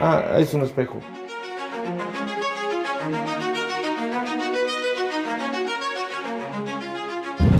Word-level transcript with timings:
Ah, 0.00 0.36
es 0.38 0.54
un 0.54 0.62
espejo. 0.62 0.98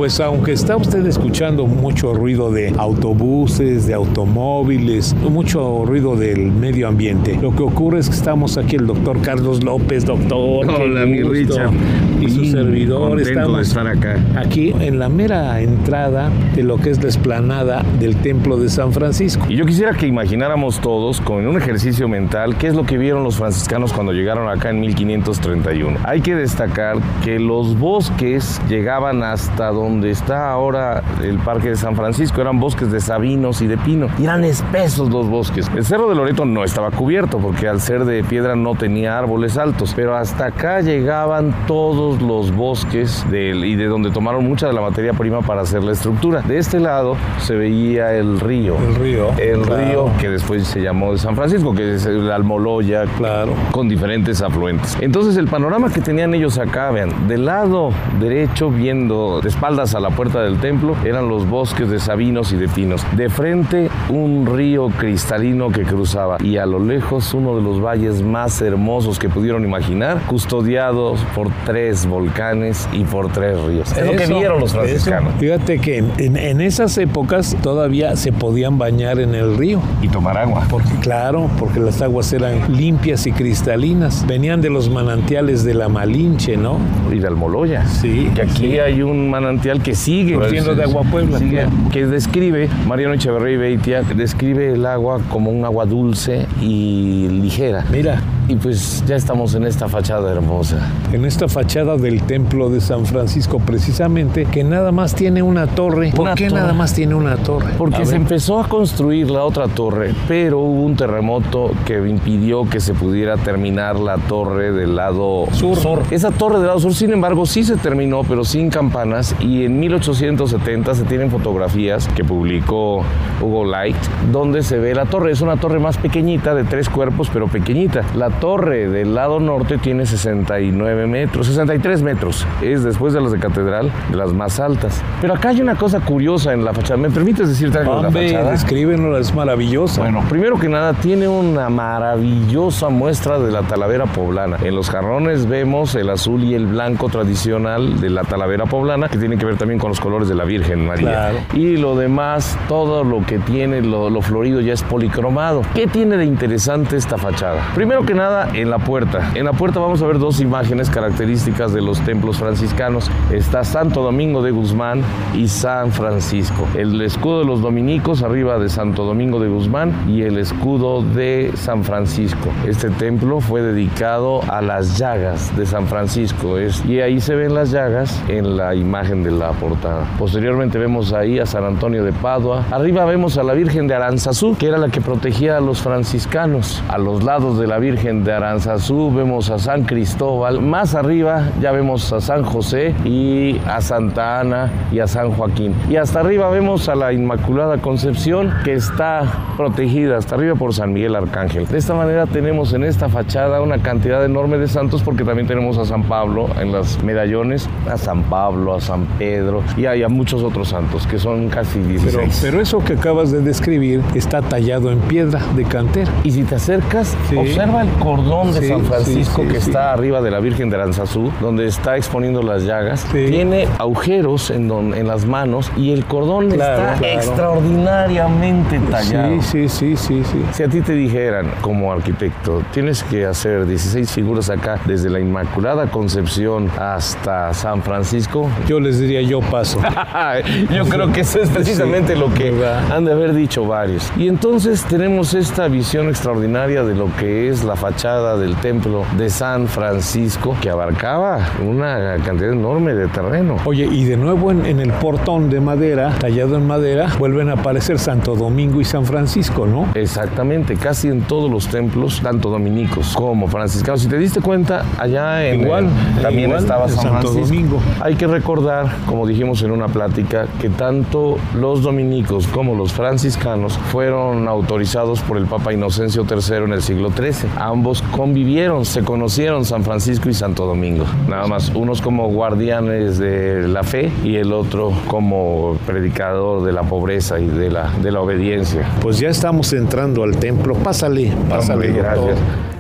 Pues 0.01 0.19
aunque 0.19 0.53
está 0.53 0.79
usted 0.79 1.05
escuchando 1.05 1.67
mucho 1.67 2.15
ruido 2.15 2.51
de 2.51 2.73
autobuses, 2.79 3.87
de 3.87 3.93
automóviles, 3.93 5.13
mucho 5.13 5.85
ruido 5.85 6.17
del 6.17 6.51
medio 6.51 6.89
ambiente, 6.89 7.39
lo 7.39 7.55
que 7.55 7.63
ocurre 7.63 7.99
es 7.99 8.09
que 8.09 8.15
estamos 8.15 8.57
aquí 8.57 8.77
el 8.77 8.87
doctor 8.87 9.21
Carlos 9.21 9.63
López, 9.63 10.07
doctor. 10.07 10.71
Hola, 10.71 11.05
mi. 11.05 11.23
Richard. 11.23 11.73
Y 12.19 12.31
su 12.31 12.41
Bien 12.41 12.53
servidor 12.53 13.11
contento 13.17 13.57
de 13.57 13.63
estar 13.63 13.87
acá. 13.87 14.19
aquí 14.37 14.75
en 14.79 14.99
la 14.99 15.11
mera 15.11 15.61
entrada 15.61 16.31
de 16.55 16.63
lo 16.63 16.79
que 16.79 16.91
es 16.91 17.03
la 17.03 17.09
esplanada 17.09 17.83
del 17.99 18.17
Templo 18.17 18.57
de 18.57 18.71
San 18.71 18.93
Francisco. 18.93 19.47
Y 19.51 19.57
yo 19.57 19.67
quisiera 19.67 19.93
que 19.93 20.07
imagináramos 20.07 20.81
todos 20.81 21.21
con 21.21 21.47
un 21.47 21.57
ejercicio 21.59 22.09
mental 22.09 22.57
qué 22.57 22.69
es 22.69 22.75
lo 22.75 22.85
que 22.85 22.97
vieron 22.99 23.23
los 23.23 23.37
franciscanos 23.37 23.93
cuando 23.93 24.13
llegaron 24.13 24.49
acá 24.49 24.71
en 24.71 24.81
1531. 24.81 25.99
Hay 26.05 26.21
que 26.23 26.35
destacar 26.35 26.99
que 27.23 27.39
los 27.39 27.79
bosques 27.79 28.61
llegaban 28.69 29.23
hasta 29.23 29.69
donde 29.69 29.90
está 30.05 30.51
ahora 30.51 31.03
el 31.23 31.39
Parque 31.39 31.71
de 31.71 31.77
San 31.77 31.97
Francisco, 31.97 32.41
eran 32.41 32.61
bosques 32.61 32.91
de 32.91 33.01
sabinos 33.01 33.61
y 33.63 33.67
de 33.67 33.77
pino. 33.79 34.07
Y 34.19 34.25
eran 34.25 34.45
espesos 34.45 35.11
los 35.11 35.29
bosques. 35.29 35.69
El 35.75 35.85
Cerro 35.85 36.09
de 36.09 36.15
Loreto 36.15 36.45
no 36.45 36.65
estaba 36.65 36.91
cubierto 36.91 37.39
porque 37.39 37.69
al 37.69 37.81
ser 37.81 38.05
de 38.05 38.23
piedra 38.25 38.55
no 38.57 38.75
tenía 38.75 39.19
árboles 39.19 39.57
altos, 39.59 39.93
pero 39.95 40.17
hasta 40.17 40.47
acá 40.47 40.81
llegaban 40.81 41.55
todos 41.67 42.21
los 42.23 42.55
bosques 42.55 43.25
del- 43.31 43.65
y 43.65 43.77
de 43.77 43.87
donde 43.87 44.11
tomaron 44.11 44.45
mucha 44.47 44.67
de 44.67 44.73
la 44.73 44.81
materia 44.81 45.13
prima 45.13 45.41
para 45.43 45.63
hacer 45.63 45.83
la 45.83 45.93
estructura. 45.93 46.43
De 46.43 46.59
este 46.59 46.81
lado 46.81 47.17
se 47.39 47.55
veía 47.57 48.15
el 48.15 48.41
río. 48.41 48.77
El 48.79 48.95
río. 48.97 49.29
El 49.39 49.63
Claro. 49.63 49.85
río 49.85 50.11
que 50.21 50.29
después 50.29 50.67
se 50.67 50.81
llamó 50.81 51.13
de 51.13 51.19
San 51.19 51.35
Francisco, 51.37 51.75
que 51.75 51.95
es 51.95 52.07
el 52.07 52.31
Almoloya, 52.31 53.05
Claro. 53.17 53.53
con 53.71 53.89
diferentes 53.89 54.43
afluentes. 54.43 54.97
Entonces 55.01 55.37
el 55.37 55.47
panorama 55.49 55.91
que 55.93 56.01
tenían 56.01 56.35
ellos 56.35 56.59
acá, 56.59 56.91
vean, 56.91 57.29
del 57.29 57.45
lado 57.47 57.91
derecho, 58.21 58.71
viendo 58.71 59.41
de 59.41 59.49
espaldas 59.71 59.95
a 59.95 60.01
la 60.01 60.11
puerta 60.11 60.43
del 60.43 60.59
templo, 60.59 60.97
eran 61.05 61.29
los 61.29 61.49
bosques 61.49 61.89
de 61.89 62.01
sabinos 62.01 62.53
y 62.53 62.57
de 62.57 62.67
pinos. 62.69 63.05
De 63.17 63.29
frente 63.29 63.89
un 64.09 64.45
río 64.47 64.89
cristalino 64.89 65.69
que 65.71 65.83
cruzaba 65.83 66.39
y 66.43 66.57
a 66.57 66.67
lo 66.67 66.81
lejos 66.81 67.33
uno 67.35 67.55
de 67.57 67.63
los 67.63 67.81
valles 67.81 68.21
más 68.23 68.61
hermosos 68.63 69.19
que 69.21 69.29
pudieron 69.29 69.65
imaginar, 69.65 70.21
custodiados 70.27 71.21
por 71.37 71.49
tres 71.67 72.05
volcanes 72.07 72.89
y 72.93 73.05
por 73.05 73.31
tres 73.31 73.61
ríos. 73.63 73.93
Es 73.97 74.05
lo 74.05 74.13
que 74.17 74.25
Eso, 74.25 74.39
vieron 74.39 74.59
los 74.61 74.71
eso. 74.71 74.81
franciscanos. 74.81 75.35
Fíjate 75.39 75.79
que 75.79 75.99
en, 75.99 76.11
en- 76.19 76.37
en 76.37 76.61
esas 76.61 76.99
épocas 76.99 77.57
todavía 77.63 78.17
se 78.17 78.33
podían 78.33 78.77
bañar 78.77 79.21
en 79.21 79.37
el 79.37 79.57
río. 79.57 79.81
Y 80.03 80.09
tomar 80.09 80.37
agua. 80.37 80.65
Porque 80.69 80.91
claro, 81.01 81.49
porque 81.61 81.79
las 81.79 82.03
aguas 82.03 82.33
eran 82.33 82.77
limpias 82.77 83.25
y 83.29 83.33
cristalinas. 83.33 84.27
Venían 84.27 84.61
de 84.63 84.71
los 84.71 84.91
manantiales 84.91 85.63
de 85.63 85.75
la 85.75 85.89
Malinche, 85.89 86.57
¿no? 86.57 86.79
Y 87.13 87.21
de 87.21 87.29
Almoloya. 87.29 87.87
Sí, 87.87 88.31
Que 88.35 88.43
aquí 88.43 88.73
sí. 88.73 88.79
hay 88.81 89.03
un 89.03 89.31
manantial 89.31 89.60
que 89.83 89.95
sigue 89.95 90.35
Surtiendo 90.35 90.75
de 90.75 90.83
agua 90.85 91.03
Puebla, 91.05 91.39
sigue, 91.39 91.67
que 91.93 92.07
describe 92.07 92.69
Mariano 92.87 93.15
Echeverría 93.15 93.55
y 93.55 93.57
Beitia 93.57 94.03
describe 94.03 94.73
el 94.73 94.87
agua 94.87 95.21
como 95.29 95.51
un 95.51 95.65
agua 95.65 95.87
dulce 95.87 96.47
y 96.61 97.29
ligera. 97.29 97.85
Mira, 97.91 98.21
Y 98.51 98.57
pues 98.57 99.05
ya 99.07 99.15
estamos 99.15 99.55
en 99.55 99.65
esta 99.65 99.89
fachada 99.89 100.33
hermosa. 100.33 100.91
en 101.13 101.25
esta 101.25 101.47
fachada 101.47 101.97
del 101.97 102.21
templo 102.25 102.69
de 102.69 102.81
San 102.81 103.07
Francisco, 103.07 103.61
precisamente, 103.61 104.45
que 104.45 104.65
nada 104.65 104.91
más 104.91 105.15
tiene 105.15 105.41
una 105.41 105.69
torre. 105.69 106.11
¿Por 106.11 106.23
Una 106.23 106.35
qué 106.35 106.49
torre. 106.49 106.61
nada 106.61 106.73
más 106.73 106.93
tiene 106.93 107.15
una 107.15 107.37
torre? 107.37 107.75
Porque 107.79 107.99
A 107.99 108.05
se 108.05 108.13
ver. 108.13 108.23
empezó 108.23 108.59
a 108.59 108.67
construir 108.69 109.31
la 109.31 109.45
otra 109.45 109.69
torre, 109.69 110.13
pero 110.27 110.59
hubo 110.59 110.83
un 110.83 110.97
terremoto 110.97 111.71
que 111.87 111.99
impidió 112.09 112.69
que 112.69 112.81
se 112.81 112.93
pudiera 112.93 113.37
terminar 113.37 114.01
la 114.01 114.17
torre 114.17 114.73
del 114.73 114.97
lado 114.97 115.45
Sur. 115.53 116.03
Esa 116.11 116.33
torre 116.33 116.59
del 116.59 116.67
lado 116.67 116.81
sur, 116.81 116.93
sin 116.93 117.13
embargo, 117.13 117.47
sí 117.47 117.63
se 117.63 117.77
terminó, 117.77 118.23
pero 118.25 118.45
sin 118.45 118.69
campanas. 118.69 119.37
Y 119.39 119.65
en 119.65 119.79
1870 119.79 120.95
se 120.97 121.05
tienen 121.05 121.31
fotografías 121.31 122.09
que 122.17 122.25
publicó 122.25 123.05
Hugo 123.41 123.65
Light, 123.65 123.97
donde 124.33 124.65
se 124.65 124.79
ve 124.79 124.93
la 124.93 125.05
torre. 125.07 125.31
Es 125.31 125.41
una 125.41 125.57
torre 125.57 125.79
más 125.79 125.99
pequeñita, 125.99 126.53
de 126.57 126.65
tres 126.65 126.89
cuerpos, 126.89 127.31
pero 127.33 127.47
pequeñita. 127.47 128.03
La 128.17 128.31
torre 128.41 128.89
del 128.89 129.15
lado 129.15 129.39
norte 129.39 129.79
tiene 129.79 130.07
69 130.07 131.07
metros, 131.07 131.47
63 131.47 132.03
metros. 132.03 132.47
Es 132.63 132.83
después 132.83 133.13
de 133.13 133.21
las 133.21 133.33
de 133.33 133.39
Catedral, 133.39 133.93
de 134.11 134.17
las 134.17 134.33
más 134.33 134.59
altas. 134.59 135.03
Pero 135.21 135.35
acá 135.35 135.51
hay 135.51 135.61
una 135.61 135.77
cosa 135.77 136.01
curiosa 136.01 136.53
en 136.53 136.65
la 136.65 136.73
fachada. 136.73 136.97
¿Me 136.97 137.11
permites 137.11 137.49
decirte 137.49 137.79
algo 137.79 137.97
de 137.97 138.03
la 138.03 138.11
fachada? 138.11 138.51
descríbenlo, 138.51 139.17
es 139.19 139.35
maravillosa. 139.35 140.01
Bueno, 140.01 140.25
primero 140.29 140.59
que 140.59 140.69
nada, 140.69 140.95
tiene 140.95 141.29
una 141.29 141.69
maravillosa 141.69 142.89
muestra 142.89 143.39
de 143.39 143.53
la 143.53 143.63
talavera 143.63 144.07
poblana. 144.07 144.57
En 144.63 144.75
los 144.75 144.91
jarrones 144.91 145.47
vemos 145.47 145.95
el 145.95 146.11
azul 146.11 146.43
y 146.45 146.55
el 146.55 146.67
blanco 146.67 147.09
tradicional 147.09 148.01
de 148.01 148.11
la 148.11 148.23
talavera 148.23 148.65
poblana, 148.67 149.09
que 149.09 149.19
tiene 149.19 149.37
que 149.37 149.45
ver 149.45 149.57
también 149.57 149.79
con 149.79 149.91
los 149.91 150.01
colores 150.01 150.29
de 150.29 150.35
la 150.35 150.45
Virgen 150.45 150.87
María. 150.87 151.11
Claro. 151.11 151.39
Y 151.55 151.77
lo 151.77 151.95
demás, 151.97 152.59
todo 152.69 153.05
lo 153.05 153.25
que 153.27 153.39
tiene, 153.39 153.83
lo, 153.83 154.09
lo 154.09 154.23
florido 154.23 154.61
ya 154.61 154.73
es 154.73 154.83
policromado. 154.83 155.63
¿Qué 155.75 155.87
tiene 155.87 156.17
de 156.17 156.25
interesante 156.25 156.97
esta 156.97 157.19
fachada? 157.19 157.61
Primero 157.75 158.05
que 158.05 158.15
nada, 158.15 158.20
en 158.21 158.69
la 158.69 158.79
puerta. 158.79 159.33
En 159.35 159.47
la 159.47 159.55
puerta 159.55 159.81
vamos 159.81 160.03
a 160.03 160.07
ver 160.07 160.19
dos 160.19 160.43
imágenes 160.43 160.91
características 160.91 161.73
de 161.73 161.81
los 161.81 161.99
templos 162.01 162.37
franciscanos. 162.37 163.11
Está 163.33 163.65
Santo 163.65 164.03
Domingo 164.03 164.43
de 164.43 164.51
Guzmán 164.51 165.03
y 165.35 165.49
San 165.49 165.91
Francisco. 165.91 166.69
El 166.77 167.01
escudo 167.01 167.39
de 167.39 167.47
los 167.47 167.63
dominicos 167.63 168.23
arriba 168.23 168.59
de 168.59 168.69
Santo 168.69 169.05
Domingo 169.05 169.41
de 169.41 169.49
Guzmán 169.49 169.95
y 170.07 170.21
el 170.21 170.37
escudo 170.37 171.03
de 171.03 171.51
San 171.55 171.83
Francisco. 171.83 172.51
Este 172.67 172.91
templo 172.91 173.41
fue 173.41 173.63
dedicado 173.63 174.43
a 174.51 174.61
las 174.61 174.99
llagas 174.99 175.57
de 175.57 175.65
San 175.65 175.87
Francisco 175.87 176.57
y 176.87 177.01
ahí 177.01 177.21
se 177.21 177.35
ven 177.35 177.55
las 177.55 177.71
llagas 177.71 178.23
en 178.29 178.59
la 178.59 178.75
imagen 178.75 179.23
de 179.23 179.31
la 179.31 179.53
portada. 179.53 180.05
Posteriormente 180.19 180.79
vemos 180.79 181.15
ahí 181.15 181.39
a 181.39 181.47
San 181.47 181.65
Antonio 181.65 182.05
de 182.05 182.13
Padua. 182.13 182.67
Arriba 182.71 183.07
vemos 183.07 183.39
a 183.39 183.43
la 183.43 183.55
Virgen 183.55 183.87
de 183.87 183.95
Aranzazú, 183.95 184.57
que 184.59 184.67
era 184.67 184.77
la 184.77 184.91
que 184.91 185.01
protegía 185.01 185.57
a 185.57 185.61
los 185.63 185.81
franciscanos. 185.81 186.83
A 186.89 186.99
los 186.99 187.23
lados 187.23 187.59
de 187.59 187.67
la 187.67 187.79
Virgen 187.79 188.10
de 188.11 188.33
Aranzazú 188.33 189.13
vemos 189.15 189.51
a 189.51 189.59
San 189.59 189.85
Cristóbal. 189.85 190.61
Más 190.61 190.95
arriba 190.97 191.45
ya 191.61 191.71
vemos 191.71 192.13
a 192.13 192.21
San 192.21 192.43
José 192.43 192.93
y 193.05 193.57
a 193.69 193.81
Santa 193.81 194.41
Ana 194.41 194.71
y 194.91 194.99
a 194.99 195.07
San 195.07 195.31
Joaquín. 195.31 195.75
Y 195.89 195.95
hasta 195.97 196.19
arriba 196.21 196.51
vemos 196.51 196.89
a 196.89 196.97
la 196.97 197.13
Inmaculada 197.13 197.79
Concepción 197.79 198.53
que 198.65 198.75
está 198.75 199.23
protegida 199.57 200.17
hasta 200.19 200.35
arriba 200.35 200.57
por 200.57 200.75
San 200.75 200.93
Miguel 200.93 201.15
Arcángel. 201.15 201.67
De 201.69 201.79
esta 201.79 201.95
manera 201.95 202.27
tenemos 202.27 202.73
en 202.73 202.83
esta 202.83 203.09
fachada 203.09 203.61
una 203.63 203.79
cantidad 203.79 204.25
enorme 204.25 204.59
de 204.59 204.67
santos 204.67 205.03
porque 205.03 205.23
también 205.25 205.47
tenemos 205.47 205.79
a 205.79 205.85
San 205.85 206.03
Pablo 206.03 206.49
en 206.61 206.73
los 206.73 207.01
medallones, 207.05 207.69
a 207.89 207.97
San 207.97 208.25
Pablo, 208.25 208.75
a 208.75 208.81
San 208.81 209.05
Pedro 209.19 209.63
y 209.77 209.87
hay 209.87 210.03
a 210.03 210.09
muchos 210.09 210.43
otros 210.43 210.69
santos 210.71 211.07
que 211.07 211.19
son 211.19 211.49
casi 211.49 211.79
16. 211.79 212.15
Pero, 212.17 212.29
pero 212.43 212.61
eso 212.61 212.79
que 212.85 212.95
acabas 212.95 213.31
de 213.31 213.41
describir 213.41 214.03
está 214.17 214.43
tallado 214.43 214.91
en 214.91 214.99
piedra 215.01 215.41
de 215.55 215.65
cantera. 215.65 216.11
Y 216.25 216.33
si 216.33 216.43
te 216.43 216.57
acercas, 216.57 217.17
Sí. 217.29 217.37
observa 217.37 217.83
el 217.83 217.89
cordón 218.01 218.53
de 218.53 218.61
Sí, 218.61 218.69
San 218.69 218.85
Francisco 218.85 219.43
sí, 219.43 219.47
sí, 219.47 219.53
que 219.53 219.59
está 219.59 219.93
arriba 219.93 220.21
de 220.21 220.31
la 220.31 220.41
Virgen 220.41 220.71
de 220.71 220.77
Aranzazú, 220.77 221.31
donde 221.41 221.67
está 221.67 221.97
exponiendo 221.97 222.43
las 222.43 222.65
llagas. 222.65 223.05
Tiene 223.13 223.69
agujeros 223.79 224.51
en, 224.51 224.67
don- 224.69 224.95
en 224.95 225.07
las 225.07 225.25
manos 225.27 225.71
y 225.77 225.93
el 225.93 226.05
cordón 226.07 226.49
Claro, 226.51 226.83
está 226.83 226.99
claro. 226.99 227.15
extraordinariamente 227.19 228.79
tallado. 228.91 229.43
Sí, 229.43 229.69
sí, 229.69 229.97
sí, 229.97 230.23
sí. 230.25 230.43
Si 230.53 230.63
a 230.63 230.69
ti 230.69 230.81
te 230.81 230.95
dijeran, 230.95 231.51
como 231.61 231.93
arquitecto, 231.93 232.63
tienes 232.73 233.03
que 233.05 233.27
hacer 233.27 233.67
16 233.67 234.11
figuras 234.11 234.49
acá, 234.51 234.79
desde 234.87 235.11
la 235.11 235.21
Inmaculada 235.21 235.87
Concepción 235.91 236.71
hasta 236.79 237.53
San 237.55 237.83
Francisco, 237.83 238.49
Yo 238.67 238.81
les 238.81 238.99
diría 238.99 239.11
diría 239.11 239.29
yo 239.29 239.41
paso. 239.41 239.81
yo 240.73 240.85
creo 240.87 241.11
que 241.13 241.23
eso 241.23 241.41
es 241.41 241.49
precisamente 241.51 242.15
lo 242.15 242.33
que 242.33 242.55
han 242.93 243.05
de 243.05 243.11
haber 243.13 243.35
dicho 243.35 243.65
varios. 243.67 244.09
Y 244.17 244.29
entonces 244.29 244.85
tenemos 244.85 245.35
esta 245.35 245.67
visión 245.67 246.09
extraordinaria 246.09 246.85
de 246.85 246.95
lo 246.95 247.09
que 247.17 247.49
es 247.49 247.65
la 247.65 247.75
fachada 247.75 247.90
del 247.95 248.55
templo 248.57 249.05
de 249.19 249.29
San 249.31 249.67
Francisco, 249.67 250.57
que 250.61 250.71
abarcaba 250.71 251.39
una 251.67 252.17
cantidad 252.25 252.53
enorme 252.53 252.95
de 252.95 253.09
terreno. 253.09 253.57
Oye, 253.65 253.85
y 253.91 254.05
de 254.05 254.17
nuevo 254.17 254.51
en, 254.53 254.65
en 254.65 254.81
el 254.81 254.93
portón 254.93 255.51
de 255.51 255.61
madera, 255.61 256.15
tallado 256.19 256.57
en 256.57 256.67
madera, 256.67 257.09
vuelven 257.19 257.49
a 257.51 257.55
aparecer 257.55 257.99
Santo 257.99 258.37
Domingo 258.37 258.81
y 258.81 258.85
San 258.85 259.05
Francisco, 259.05 259.67
¿no? 259.67 259.87
Exactamente, 259.95 260.77
casi 260.77 261.09
en 261.09 261.23
todos 261.23 261.51
los 261.51 261.67
templos, 261.69 262.21
tanto 262.23 262.49
dominicos 262.49 263.15
como 263.15 263.49
franciscanos. 263.49 264.03
Si 264.03 264.09
te 264.09 264.19
diste 264.19 264.41
cuenta, 264.41 264.85
allá 264.99 265.45
en 265.47 265.61
Igual, 265.63 265.89
el- 266.17 266.23
también 266.23 266.49
igual, 266.51 266.63
estaba 266.63 266.89
San 266.89 267.03
Santo 267.03 267.29
Francisco. 267.33 267.41
Domingo. 267.55 267.81
Hay 268.01 268.15
que 268.15 268.27
recordar, 268.29 268.87
como 269.07 269.27
dijimos 269.27 269.63
en 269.63 269.73
una 269.73 269.89
plática, 269.89 270.47
que 270.61 270.71
tanto 270.71 271.39
los 271.55 271.83
dominicos 271.83 272.47
como 272.47 272.75
los 272.75 272.93
franciscanos 272.93 273.77
fueron 273.91 274.47
autorizados 274.49 275.21
por 275.23 275.37
el 275.39 275.47
Papa 275.47 275.73
Inocencio 275.73 276.25
III 276.29 276.57
en 276.65 276.73
el 276.73 276.83
siglo 276.83 277.11
XIII. 277.11 277.51
Ambos 277.81 278.03
convivieron, 278.03 278.85
se 278.85 279.03
conocieron 279.03 279.65
San 279.65 279.85
Francisco 279.85 280.29
y 280.29 280.35
Santo 280.35 280.67
Domingo. 280.67 281.07
Nada 281.31 281.47
más, 281.47 281.71
unos 281.71 282.03
como 282.03 282.29
guardianes 282.29 283.17
de 283.17 283.67
la 283.69 283.83
fe 283.83 284.13
y 284.23 284.37
el 284.37 284.53
otro 284.53 284.93
como 285.07 285.79
predicador 285.87 286.63
de 286.63 286.73
la 286.73 286.83
pobreza 286.83 287.41
y 287.41 287.47
de 287.47 287.71
la, 287.71 287.91
de 288.03 288.13
la 288.13 288.21
obediencia. 288.21 288.87
Pues 289.01 289.19
ya 289.19 289.31
estamos 289.31 289.73
entrando 289.73 290.25
al 290.25 290.37
templo. 290.37 290.75
Pásale, 290.75 291.33
pásale. 291.49 291.89
Hombre, 291.89 292.03
doctor. 292.03 292.80